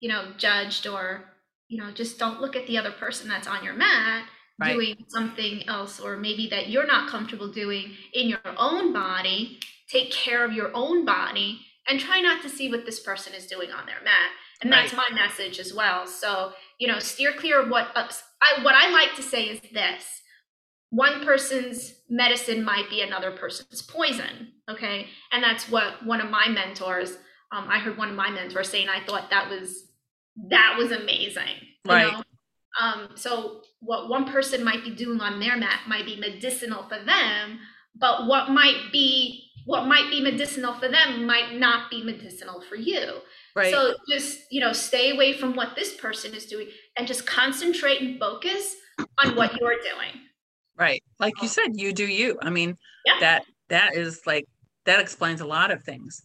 you 0.00 0.08
know, 0.08 0.32
judged, 0.36 0.86
or, 0.86 1.24
you 1.68 1.82
know, 1.82 1.90
just 1.90 2.18
don't 2.18 2.40
look 2.40 2.56
at 2.56 2.66
the 2.66 2.78
other 2.78 2.92
person 2.92 3.28
that's 3.28 3.48
on 3.48 3.64
your 3.64 3.74
mat 3.74 4.24
Right. 4.62 4.74
doing 4.74 5.04
something 5.08 5.68
else, 5.68 6.00
or 6.00 6.16
maybe 6.16 6.48
that 6.48 6.68
you're 6.70 6.86
not 6.86 7.10
comfortable 7.10 7.50
doing 7.52 7.94
in 8.14 8.28
your 8.28 8.40
own 8.56 8.92
body. 8.92 9.58
Take 9.88 10.10
care 10.10 10.44
of 10.44 10.52
your 10.52 10.70
own 10.74 11.04
body 11.04 11.60
and 11.88 12.00
try 12.00 12.20
not 12.20 12.42
to 12.42 12.48
see 12.48 12.70
what 12.70 12.86
this 12.86 13.00
person 13.00 13.34
is 13.34 13.46
doing 13.46 13.70
on 13.70 13.86
their 13.86 14.02
mat. 14.04 14.30
And 14.62 14.72
that's 14.72 14.92
my 14.94 15.08
message 15.12 15.58
as 15.58 15.74
well. 15.74 16.06
So, 16.06 16.52
you 16.78 16.86
know, 16.86 16.98
steer 17.00 17.32
clear 17.32 17.60
of 17.60 17.68
what 17.68 17.88
ups. 17.96 18.22
I, 18.40 18.62
what 18.64 18.74
I 18.74 18.90
like 18.90 19.14
to 19.16 19.22
say 19.22 19.44
is 19.46 19.60
this 19.72 20.04
one 20.90 21.24
person's 21.24 21.94
medicine 22.10 22.62
might 22.62 22.88
be 22.90 23.00
another 23.00 23.30
person's 23.32 23.80
poison 23.82 24.52
okay 24.68 25.06
and 25.32 25.42
that's 25.42 25.70
what 25.70 26.04
one 26.04 26.20
of 26.20 26.30
my 26.30 26.48
mentors 26.48 27.16
um, 27.50 27.66
i 27.70 27.78
heard 27.78 27.96
one 27.96 28.10
of 28.10 28.14
my 28.14 28.28
mentors 28.30 28.68
saying 28.68 28.88
i 28.90 29.02
thought 29.06 29.30
that 29.30 29.48
was 29.48 29.90
that 30.50 30.74
was 30.78 30.92
amazing 30.92 31.56
you 31.84 31.90
Right. 31.92 32.12
know? 32.12 32.22
Um, 32.80 33.10
so 33.14 33.60
what 33.80 34.08
one 34.08 34.24
person 34.24 34.64
might 34.64 34.82
be 34.84 34.90
doing 34.90 35.20
on 35.20 35.40
their 35.40 35.56
mat 35.56 35.80
might 35.88 36.06
be 36.06 36.16
medicinal 36.16 36.82
for 36.84 36.98
them 37.04 37.58
but 37.94 38.26
what 38.26 38.50
might 38.50 38.90
be 38.92 39.50
what 39.64 39.86
might 39.86 40.10
be 40.10 40.20
medicinal 40.20 40.74
for 40.74 40.88
them 40.88 41.26
might 41.26 41.54
not 41.54 41.90
be 41.90 42.02
medicinal 42.02 42.60
for 42.62 42.74
you. 42.74 43.18
Right. 43.54 43.72
So 43.72 43.94
just 44.08 44.40
you 44.50 44.60
know 44.60 44.72
stay 44.72 45.10
away 45.12 45.34
from 45.34 45.54
what 45.54 45.76
this 45.76 45.94
person 45.96 46.34
is 46.34 46.46
doing 46.46 46.68
and 46.96 47.06
just 47.06 47.26
concentrate 47.26 48.00
and 48.00 48.18
focus 48.18 48.76
on 49.18 49.36
what 49.36 49.54
you're 49.60 49.76
doing. 49.76 50.20
Right. 50.76 51.02
Like 51.20 51.34
you 51.42 51.48
said 51.48 51.68
you 51.74 51.92
do 51.92 52.06
you. 52.06 52.38
I 52.42 52.50
mean 52.50 52.76
Yeah. 53.06 53.20
that 53.20 53.44
that 53.68 53.94
is 53.96 54.22
like 54.26 54.46
that 54.84 55.00
explains 55.00 55.40
a 55.40 55.46
lot 55.46 55.70
of 55.70 55.82
things. 55.84 56.20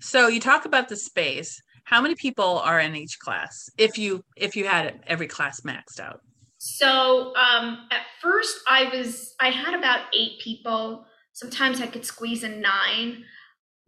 So 0.00 0.26
you 0.26 0.40
talk 0.40 0.64
about 0.64 0.88
the 0.88 0.96
space 0.96 1.62
how 1.84 2.00
many 2.00 2.14
people 2.14 2.58
are 2.60 2.80
in 2.80 2.94
each 2.94 3.18
class 3.18 3.68
if 3.78 3.98
you 3.98 4.24
if 4.36 4.56
you 4.56 4.66
had 4.66 5.00
every 5.06 5.26
class 5.26 5.60
maxed 5.60 6.00
out 6.00 6.20
So 6.64 7.34
um, 7.34 7.88
at 7.90 8.02
first, 8.20 8.60
I 8.68 8.84
was 8.94 9.34
I 9.40 9.48
had 9.50 9.74
about 9.74 10.02
eight 10.16 10.38
people. 10.38 11.04
Sometimes 11.32 11.80
I 11.80 11.88
could 11.88 12.04
squeeze 12.04 12.44
in 12.44 12.60
nine, 12.60 13.24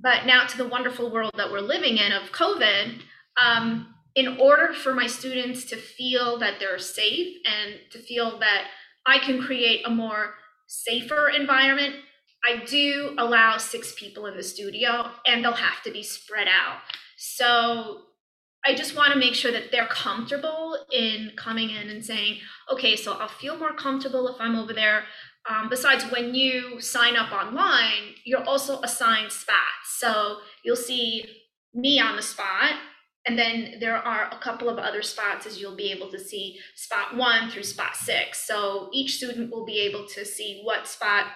but 0.01 0.27
now 0.27 0.45
to 0.45 0.59
the 0.59 0.67
wonderful 0.67 1.09
world 1.09 1.31
that 1.37 1.53
we're 1.53 1.61
living 1.61 1.99
in 1.99 2.11
of 2.11 2.33
COVID, 2.33 3.01
um, 3.41 3.95
in 4.17 4.41
order 4.41 4.73
for 4.73 4.93
my 4.93 5.07
students 5.07 5.65
to 5.67 5.77
feel 5.77 6.37
that 6.41 6.55
they're 6.59 6.81
safe 6.81 7.37
and 7.45 7.79
to 7.93 8.01
feel 8.01 8.41
that 8.41 8.65
I 9.07 9.19
can 9.21 9.41
create 9.41 9.87
a 9.87 9.91
more 9.91 10.35
safer 10.67 11.29
environment, 11.29 11.95
I 12.45 12.65
do 12.65 13.15
allow 13.19 13.57
six 13.57 13.95
people 13.97 14.27
in 14.27 14.37
the 14.37 14.43
studio, 14.43 15.13
and 15.27 15.45
they'll 15.45 15.53
have 15.53 15.81
to 15.85 15.93
be 15.93 16.03
spread 16.03 16.49
out. 16.49 16.79
So 17.17 18.03
I 18.67 18.75
just 18.75 18.97
want 18.97 19.13
to 19.13 19.19
make 19.19 19.35
sure 19.35 19.53
that 19.53 19.71
they're 19.71 19.87
comfortable 19.87 20.79
in 20.91 21.33
coming 21.37 21.71
in 21.71 21.91
and 21.91 22.05
saying, 22.05 22.39
okay, 22.73 22.97
so 22.97 23.13
I'll 23.13 23.29
feel 23.29 23.59
more 23.59 23.75
comfortable 23.75 24.27
if 24.29 24.41
I'm 24.41 24.57
over 24.57 24.73
there. 24.73 25.05
Um, 25.49 25.69
besides, 25.69 26.05
when 26.11 26.35
you 26.35 26.81
sign 26.81 27.17
up 27.17 27.31
online, 27.31 28.15
you're 28.25 28.45
also 28.45 28.81
assigned 28.81 29.31
spots. 29.31 29.99
So 29.99 30.39
you'll 30.65 30.77
see 30.77 31.25
me 31.75 32.01
on 32.01 32.17
the 32.17 32.23
spot, 32.23 32.73
and 33.27 33.39
then 33.39 33.75
there 33.81 33.97
are 33.97 34.31
a 34.33 34.39
couple 34.39 34.71
of 34.71 34.79
other 34.79 35.03
spots 35.03 35.45
as 35.47 35.61
you'll 35.61 35.77
be 35.77 35.91
able 35.93 36.11
to 36.11 36.19
see 36.19 36.59
spot 36.75 37.17
one 37.17 37.51
through 37.51 37.65
spot 37.65 37.97
six. 37.97 38.47
So 38.47 38.89
each 38.93 39.17
student 39.17 39.51
will 39.51 39.67
be 39.67 39.81
able 39.81 40.07
to 40.15 40.25
see 40.25 40.63
what 40.63 40.87
spot 40.87 41.27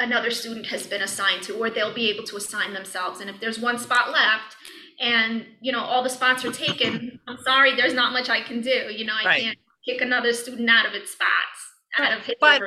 another 0.00 0.30
student 0.30 0.66
has 0.66 0.86
been 0.86 1.02
assigned 1.02 1.42
to, 1.44 1.54
or 1.54 1.70
they'll 1.70 1.94
be 1.94 2.10
able 2.10 2.24
to 2.24 2.36
assign 2.36 2.72
themselves. 2.72 3.20
And 3.20 3.30
if 3.30 3.40
there's 3.40 3.60
one 3.60 3.78
spot 3.78 4.10
left, 4.10 4.56
and 4.98 5.46
you 5.60 5.72
know 5.72 5.80
all 5.80 6.02
the 6.02 6.10
spots 6.10 6.44
are 6.44 6.52
taken 6.52 7.18
i'm 7.26 7.38
sorry 7.38 7.74
there's 7.74 7.94
not 7.94 8.12
much 8.12 8.28
i 8.28 8.42
can 8.42 8.60
do. 8.60 8.92
You 8.94 9.06
know 9.06 9.14
i 9.18 9.24
right. 9.24 9.40
can't 9.40 9.58
kick 9.82 10.02
another 10.02 10.34
student 10.34 10.68
out 10.68 10.84
of 10.84 10.92
its 10.92 11.12
spots 11.12 11.70
out 11.98 12.18
of 12.18 12.26
his 12.26 12.34
but 12.38 12.60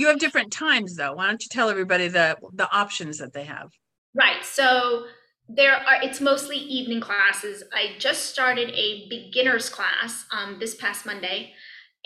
you 0.00 0.06
have 0.06 0.18
different 0.18 0.50
times 0.50 0.96
though. 0.96 1.12
Why 1.12 1.26
don't 1.26 1.42
you 1.42 1.48
tell 1.50 1.68
everybody 1.68 2.08
the 2.08 2.38
the 2.54 2.70
options 2.72 3.18
that 3.18 3.34
they 3.34 3.44
have? 3.44 3.70
Right. 4.14 4.44
So 4.44 5.06
there 5.48 5.74
are 5.74 6.02
it's 6.02 6.20
mostly 6.20 6.56
evening 6.56 7.00
classes. 7.00 7.62
I 7.72 7.98
just 7.98 8.26
started 8.26 8.70
a 8.70 9.06
beginners 9.10 9.68
class 9.68 10.24
um, 10.32 10.58
this 10.58 10.74
past 10.74 11.04
monday 11.04 11.52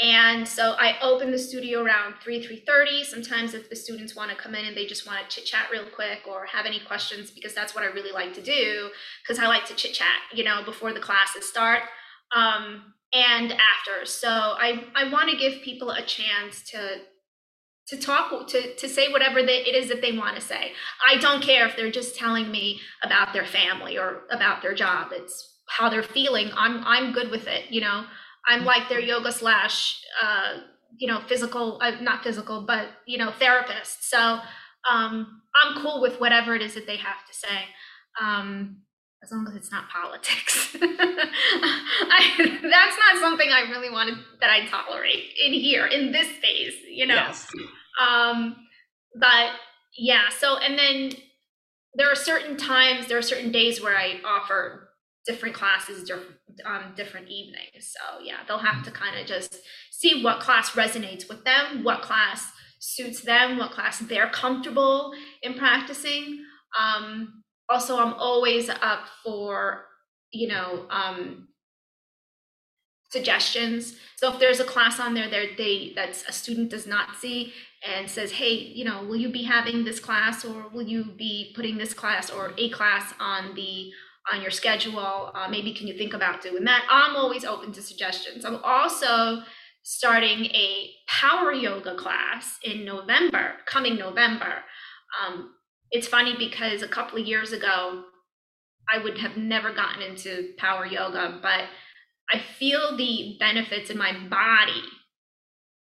and 0.01 0.47
so 0.47 0.73
I 0.73 0.97
open 1.01 1.31
the 1.31 1.39
studio 1.39 1.83
around 1.83 2.15
3, 2.21 2.45
3.30. 2.45 3.05
Sometimes 3.05 3.55
if 3.55 3.71
the 3.71 3.77
students 3.77 4.17
want 4.17 4.31
to 4.31 4.37
come 4.37 4.55
in 4.57 4.65
and 4.65 4.77
they 4.77 4.87
just 4.87 5.07
want 5.07 5.19
to 5.21 5.37
chit 5.37 5.47
chat 5.47 5.69
real 5.71 5.85
quick 5.95 6.23
or 6.29 6.47
have 6.47 6.67
any 6.67 6.81
questions, 6.81 7.31
because 7.31 7.55
that's 7.55 7.77
what 7.77 7.85
I 7.85 7.89
really 7.89 8.11
like 8.11 8.35
to 8.35 8.43
do, 8.43 8.91
because 9.23 9.39
I 9.39 9.47
like 9.47 9.67
to 9.67 9.75
chit 9.75 9.95
chat, 9.95 10.19
you 10.33 10.43
know, 10.43 10.63
before 10.65 10.93
the 10.93 10.99
classes 10.99 11.49
start 11.49 11.83
um, 12.35 12.95
and 13.15 13.53
after. 13.53 14.05
So 14.05 14.29
I, 14.29 14.85
I 14.97 15.13
want 15.13 15.31
to 15.31 15.37
give 15.37 15.63
people 15.63 15.91
a 15.91 16.03
chance 16.03 16.63
to 16.71 17.03
to 17.87 17.99
talk 17.99 18.49
to 18.49 18.75
to 18.75 18.89
say 18.89 19.13
whatever 19.13 19.43
they, 19.43 19.59
it 19.59 19.75
is 19.75 19.89
that 19.91 20.01
they 20.01 20.17
want 20.17 20.35
to 20.37 20.41
say. 20.41 20.73
I 21.07 21.19
don't 21.19 21.43
care 21.43 21.69
if 21.69 21.77
they're 21.77 21.91
just 21.91 22.17
telling 22.17 22.51
me 22.51 22.81
about 23.03 23.33
their 23.33 23.45
family 23.45 23.99
or 23.99 24.23
about 24.31 24.63
their 24.63 24.75
job. 24.75 25.09
It's 25.13 25.61
how 25.69 25.89
they're 25.89 26.03
feeling. 26.03 26.51
I'm 26.57 26.83
I'm 26.85 27.13
good 27.13 27.31
with 27.31 27.47
it, 27.47 27.71
you 27.71 27.83
know. 27.83 28.07
I'm 28.49 28.65
like 28.65 28.89
their 28.89 29.01
yoga 29.01 29.33
slash, 29.33 30.01
uh, 30.23 30.61
you 30.99 31.09
know, 31.09 31.21
physical, 31.27 31.79
uh, 31.83 31.93
not 32.01 32.23
physical, 32.23 32.65
but, 32.67 32.89
you 33.07 33.19
know, 33.19 33.33
therapist. 33.39 34.09
So 34.09 34.41
um, 34.91 35.43
I'm 35.55 35.83
cool 35.83 36.01
with 36.01 36.21
whatever 36.21 36.55
it 36.55 36.63
is 36.63 36.75
that 36.75 36.87
they 36.87 36.97
have 36.97 37.27
to 37.27 37.35
say. 37.35 37.65
Um, 38.21 38.83
as 39.25 39.33
long 39.33 39.47
as 39.49 39.55
it's 39.57 39.73
not 39.73 39.89
politics. 39.89 40.77
I, 40.83 42.59
that's 42.63 42.97
not 42.99 43.21
something 43.21 43.49
I 43.51 43.71
really 43.71 43.91
wanted 43.91 44.17
that 44.41 44.51
I 44.51 44.67
tolerate 44.67 45.33
in 45.43 45.53
here, 45.53 45.87
in 45.87 46.13
this 46.13 46.29
space, 46.37 46.75
you 46.91 47.07
know. 47.07 47.15
Yes. 47.15 47.47
Um, 48.01 48.57
but 49.19 49.53
yeah, 49.97 50.29
so 50.29 50.59
and 50.59 50.79
then 50.79 51.13
there 51.95 52.11
are 52.11 52.17
certain 52.17 52.57
times, 52.57 53.07
there 53.07 53.17
are 53.17 53.23
certain 53.23 53.51
days 53.51 53.83
where 53.83 53.97
I 53.97 54.21
offer 54.27 54.84
different 55.27 55.55
classes 55.55 56.11
on 56.67 56.85
um, 56.85 56.93
different 56.97 57.29
evenings. 57.29 57.93
So 57.93 58.21
yeah, 58.23 58.39
they'll 58.47 58.59
have 58.59 58.85
to 58.85 58.91
kind 58.91 59.19
of 59.19 59.27
just 59.27 59.59
see 59.91 60.23
what 60.23 60.41
class 60.41 60.71
resonates 60.71 61.29
with 61.29 61.45
them, 61.45 61.83
what 61.83 62.03
class 62.03 62.47
suits 62.79 63.23
them, 63.23 63.59
what 63.59 63.71
class 63.71 63.99
they're 64.01 64.31
comfortable 64.31 65.13
in 65.43 65.55
practicing. 65.55 66.45
Um, 66.79 67.43
also, 67.69 67.97
I'm 67.97 68.15
always 68.15 68.69
up 68.69 69.07
for 69.25 69.87
you 70.31 70.49
know 70.49 70.87
um, 70.91 71.49
suggestions. 73.11 73.97
So 74.17 74.33
if 74.33 74.39
there's 74.39 74.61
a 74.61 74.65
class 74.65 75.01
on 75.01 75.15
there 75.15 75.31
that 75.31 75.57
they 75.57 75.93
that's 75.95 76.25
a 76.29 76.33
student 76.33 76.71
does 76.71 76.87
not 76.87 77.17
see 77.17 77.53
and 77.87 78.11
says, 78.11 78.33
hey, 78.33 78.53
you 78.53 78.85
know, 78.85 79.05
will 79.05 79.17
you 79.17 79.31
be 79.31 79.45
having 79.45 79.85
this 79.85 80.01
class 80.01 80.45
or 80.45 80.69
will 80.73 80.83
you 80.83 81.05
be 81.17 81.53
putting 81.55 81.77
this 81.79 81.95
class 81.95 82.31
or 82.31 82.53
a 82.59 82.71
class 82.71 83.15
on 83.21 83.55
the 83.55 83.91
on 84.33 84.41
your 84.41 84.51
schedule. 84.51 85.31
Uh, 85.35 85.49
maybe 85.51 85.75
can 85.75 85.87
you 85.87 85.97
think 85.97 86.15
about 86.15 86.43
doing 86.43 86.65
that? 86.65 86.85
I'm 86.91 87.17
always 87.17 87.45
open 87.45 87.73
to 87.73 87.83
suggestions. 87.83 88.45
I'm 88.45 88.61
also 88.65 89.43
starting 89.83 90.47
a 90.47 90.91
power 91.07 91.53
yoga 91.53 91.95
class 91.95 92.59
in 92.63 92.85
November, 92.85 93.53
coming 93.67 93.97
November. 93.97 94.63
Um, 95.23 95.55
it's 95.91 96.09
funny 96.09 96.35
because 96.39 96.83
a 96.83 96.89
couple 96.89 97.21
of 97.21 97.27
years 97.27 97.53
ago, 97.53 98.05
I 98.93 98.99
would 98.99 99.19
have 99.19 99.37
never 99.37 99.73
gotten 99.73 100.03
into 100.03 100.53
power 100.59 100.87
yoga, 100.87 101.39
but 101.43 101.65
I 102.33 102.39
feel 102.59 102.97
the 102.97 103.37
benefits 103.39 103.91
in 103.91 103.99
my 103.99 104.13
body 104.29 104.83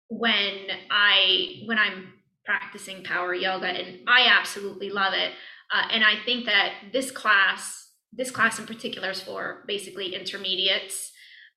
when 0.09 0.67
I 0.91 1.63
when 1.65 1.77
I'm 1.79 2.13
practicing 2.45 3.03
power 3.03 3.33
yoga, 3.33 3.67
and 3.67 4.01
I 4.07 4.27
absolutely 4.27 4.89
love 4.89 5.13
it. 5.13 5.31
Uh, 5.73 5.87
and 5.91 6.03
I 6.03 6.15
think 6.25 6.45
that 6.45 6.73
this 6.91 7.09
class 7.09 7.82
this 8.15 8.31
class 8.31 8.59
in 8.59 8.65
particular 8.65 9.11
is 9.11 9.21
for 9.21 9.63
basically 9.67 10.13
intermediates 10.13 11.11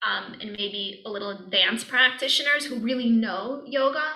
um, 0.07 0.35
and 0.41 0.53
maybe 0.53 1.03
a 1.07 1.11
little 1.11 1.31
advanced 1.31 1.89
practitioners 1.89 2.65
who 2.67 2.77
really 2.77 3.09
know 3.09 3.63
yoga. 3.67 4.13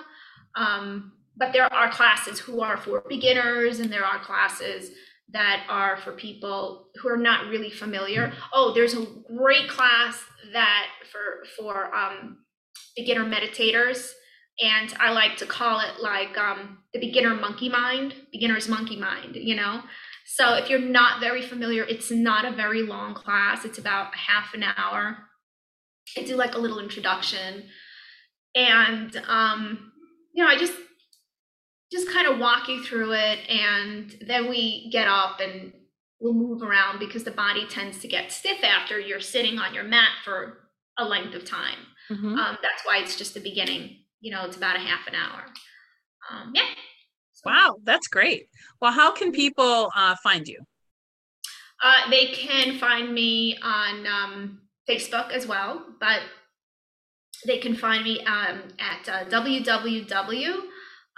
Um, 0.54 1.12
but 1.36 1.52
there 1.52 1.72
are 1.72 1.90
classes 1.90 2.38
who 2.38 2.60
are 2.60 2.76
for 2.76 3.02
beginners, 3.08 3.80
and 3.80 3.90
there 3.90 4.04
are 4.04 4.18
classes 4.18 4.90
that 5.32 5.64
are 5.68 5.96
for 5.96 6.12
people 6.12 6.88
who 6.96 7.08
are 7.08 7.16
not 7.16 7.48
really 7.48 7.70
familiar. 7.70 8.32
Oh, 8.52 8.74
there's 8.74 8.94
a 8.94 9.06
great 9.36 9.68
class 9.68 10.22
that 10.52 10.86
for 11.10 11.44
for 11.56 11.94
um, 11.94 12.38
beginner 12.96 13.24
meditators, 13.24 14.10
and 14.60 14.92
I 14.98 15.12
like 15.12 15.36
to 15.38 15.46
call 15.46 15.80
it 15.80 16.02
like 16.02 16.36
um, 16.36 16.78
the 16.92 17.00
beginner 17.00 17.34
monkey 17.34 17.68
mind, 17.68 18.14
beginner's 18.32 18.68
monkey 18.68 18.96
mind. 18.96 19.36
You 19.36 19.54
know, 19.54 19.82
so 20.32 20.54
if 20.54 20.70
you're 20.70 20.78
not 20.78 21.18
very 21.18 21.42
familiar, 21.42 21.82
it's 21.82 22.08
not 22.08 22.44
a 22.44 22.52
very 22.52 22.82
long 22.82 23.14
class. 23.14 23.64
It's 23.64 23.78
about 23.78 24.14
a 24.14 24.16
half 24.16 24.54
an 24.54 24.62
hour. 24.62 25.18
I 26.16 26.22
do 26.22 26.36
like 26.36 26.54
a 26.54 26.58
little 26.58 26.78
introduction. 26.78 27.64
And 28.54 29.16
um, 29.26 29.90
you 30.32 30.44
know, 30.44 30.48
I 30.48 30.56
just 30.56 30.72
just 31.90 32.08
kind 32.08 32.28
of 32.28 32.38
walk 32.38 32.68
you 32.68 32.80
through 32.84 33.14
it 33.14 33.40
and 33.48 34.16
then 34.24 34.48
we 34.48 34.88
get 34.92 35.08
up 35.08 35.40
and 35.40 35.72
we'll 36.20 36.32
move 36.32 36.62
around 36.62 37.00
because 37.00 37.24
the 37.24 37.32
body 37.32 37.66
tends 37.66 37.98
to 37.98 38.06
get 38.06 38.30
stiff 38.30 38.62
after 38.62 39.00
you're 39.00 39.18
sitting 39.18 39.58
on 39.58 39.74
your 39.74 39.82
mat 39.82 40.10
for 40.24 40.58
a 40.96 41.04
length 41.04 41.34
of 41.34 41.44
time. 41.44 41.78
Mm-hmm. 42.08 42.38
Um, 42.38 42.56
that's 42.62 42.84
why 42.84 42.98
it's 42.98 43.16
just 43.16 43.34
the 43.34 43.40
beginning. 43.40 43.96
You 44.20 44.30
know, 44.30 44.44
it's 44.44 44.56
about 44.56 44.76
a 44.76 44.80
half 44.80 45.08
an 45.08 45.16
hour. 45.16 45.42
Um, 46.30 46.52
yeah, 46.54 46.68
Wow, 47.44 47.76
that's 47.84 48.08
great. 48.08 48.46
Well, 48.80 48.92
how 48.92 49.12
can 49.12 49.32
people 49.32 49.90
uh, 49.96 50.16
find 50.22 50.46
you? 50.46 50.58
Uh, 51.82 52.10
they 52.10 52.26
can 52.26 52.78
find 52.78 53.14
me 53.14 53.58
on 53.62 54.06
um, 54.06 54.60
Facebook 54.88 55.30
as 55.30 55.46
well, 55.46 55.84
but 55.98 56.20
they 57.46 57.58
can 57.58 57.74
find 57.74 58.04
me 58.04 58.20
um, 58.26 58.62
at 58.78 59.08
uh, 59.08 59.24
www 59.24 60.60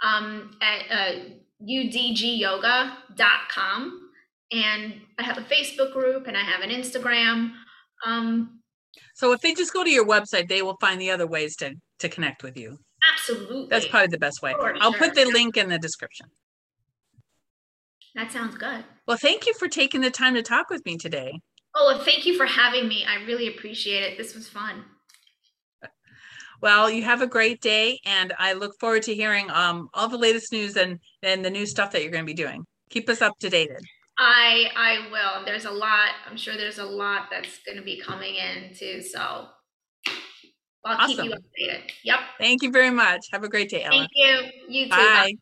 um, 0.03 0.51
at 0.61 0.81
uh, 0.91 1.13
udgyoga.com. 1.67 2.89
And 4.51 5.01
I 5.17 5.23
have 5.23 5.39
a 5.39 5.41
Facebook 5.41 5.93
group 5.93 6.27
and 6.27 6.37
I 6.37 6.41
have 6.41 6.61
an 6.61 6.69
Instagram. 6.69 7.53
Um, 8.05 8.59
so 9.15 9.31
if 9.31 9.41
they 9.41 9.55
just 9.55 9.73
go 9.73 9.83
to 9.83 9.89
your 9.89 10.05
website, 10.05 10.47
they 10.47 10.61
will 10.61 10.77
find 10.79 11.01
the 11.01 11.09
other 11.09 11.25
ways 11.25 11.55
to, 11.57 11.73
to 11.99 12.09
connect 12.09 12.43
with 12.43 12.55
you. 12.57 12.77
Absolutely. 13.29 13.67
That's 13.69 13.87
probably 13.87 14.07
the 14.07 14.17
best 14.17 14.41
way. 14.41 14.53
I'll 14.81 14.91
sure. 14.91 14.99
put 14.99 15.15
the 15.15 15.25
link 15.25 15.57
in 15.57 15.69
the 15.69 15.79
description. 15.79 16.27
That 18.15 18.31
sounds 18.31 18.55
good. 18.55 18.83
Well, 19.07 19.17
thank 19.17 19.47
you 19.47 19.53
for 19.55 19.67
taking 19.67 20.01
the 20.01 20.11
time 20.11 20.35
to 20.35 20.41
talk 20.41 20.69
with 20.69 20.85
me 20.85 20.97
today. 20.97 21.39
Oh, 21.75 22.01
thank 22.05 22.25
you 22.25 22.37
for 22.37 22.45
having 22.45 22.87
me. 22.87 23.03
I 23.07 23.23
really 23.25 23.47
appreciate 23.47 24.03
it. 24.03 24.17
This 24.17 24.35
was 24.35 24.47
fun. 24.47 24.83
Well, 26.61 26.89
you 26.89 27.03
have 27.03 27.21
a 27.21 27.27
great 27.27 27.59
day, 27.59 27.99
and 28.05 28.33
I 28.37 28.53
look 28.53 28.79
forward 28.79 29.03
to 29.03 29.15
hearing 29.15 29.49
um, 29.51 29.89
all 29.93 30.07
the 30.07 30.17
latest 30.17 30.53
news 30.53 30.77
and, 30.77 30.99
and 31.21 31.43
the 31.43 31.49
new 31.49 31.65
stuff 31.65 31.91
that 31.91 32.03
you're 32.03 32.11
going 32.11 32.23
to 32.23 32.29
be 32.29 32.33
doing. 32.33 32.65
Keep 32.89 33.09
us 33.09 33.21
up 33.21 33.33
to 33.39 33.49
date. 33.49 33.71
I 34.17 34.69
I 34.75 35.09
will. 35.11 35.45
There's 35.45 35.65
a 35.65 35.71
lot. 35.71 36.11
I'm 36.29 36.37
sure 36.37 36.55
there's 36.55 36.77
a 36.77 36.85
lot 36.85 37.29
that's 37.31 37.59
going 37.65 37.77
to 37.77 37.83
be 37.83 37.99
coming 37.99 38.35
in 38.35 38.75
too. 38.75 39.01
So 39.01 39.47
I'll 40.85 40.97
awesome. 40.97 41.15
keep 41.15 41.25
you 41.25 41.67
updated. 41.67 41.91
Yep. 42.03 42.19
Thank 42.39 42.63
you 42.63 42.71
very 42.71 42.89
much. 42.91 43.27
Have 43.31 43.43
a 43.43 43.49
great 43.49 43.69
day, 43.69 43.83
Ella. 43.83 43.97
Thank 43.97 44.11
you. 44.15 44.51
You 44.67 44.85
too. 44.85 44.89
Bye. 44.89 44.97
Bye. 44.97 45.33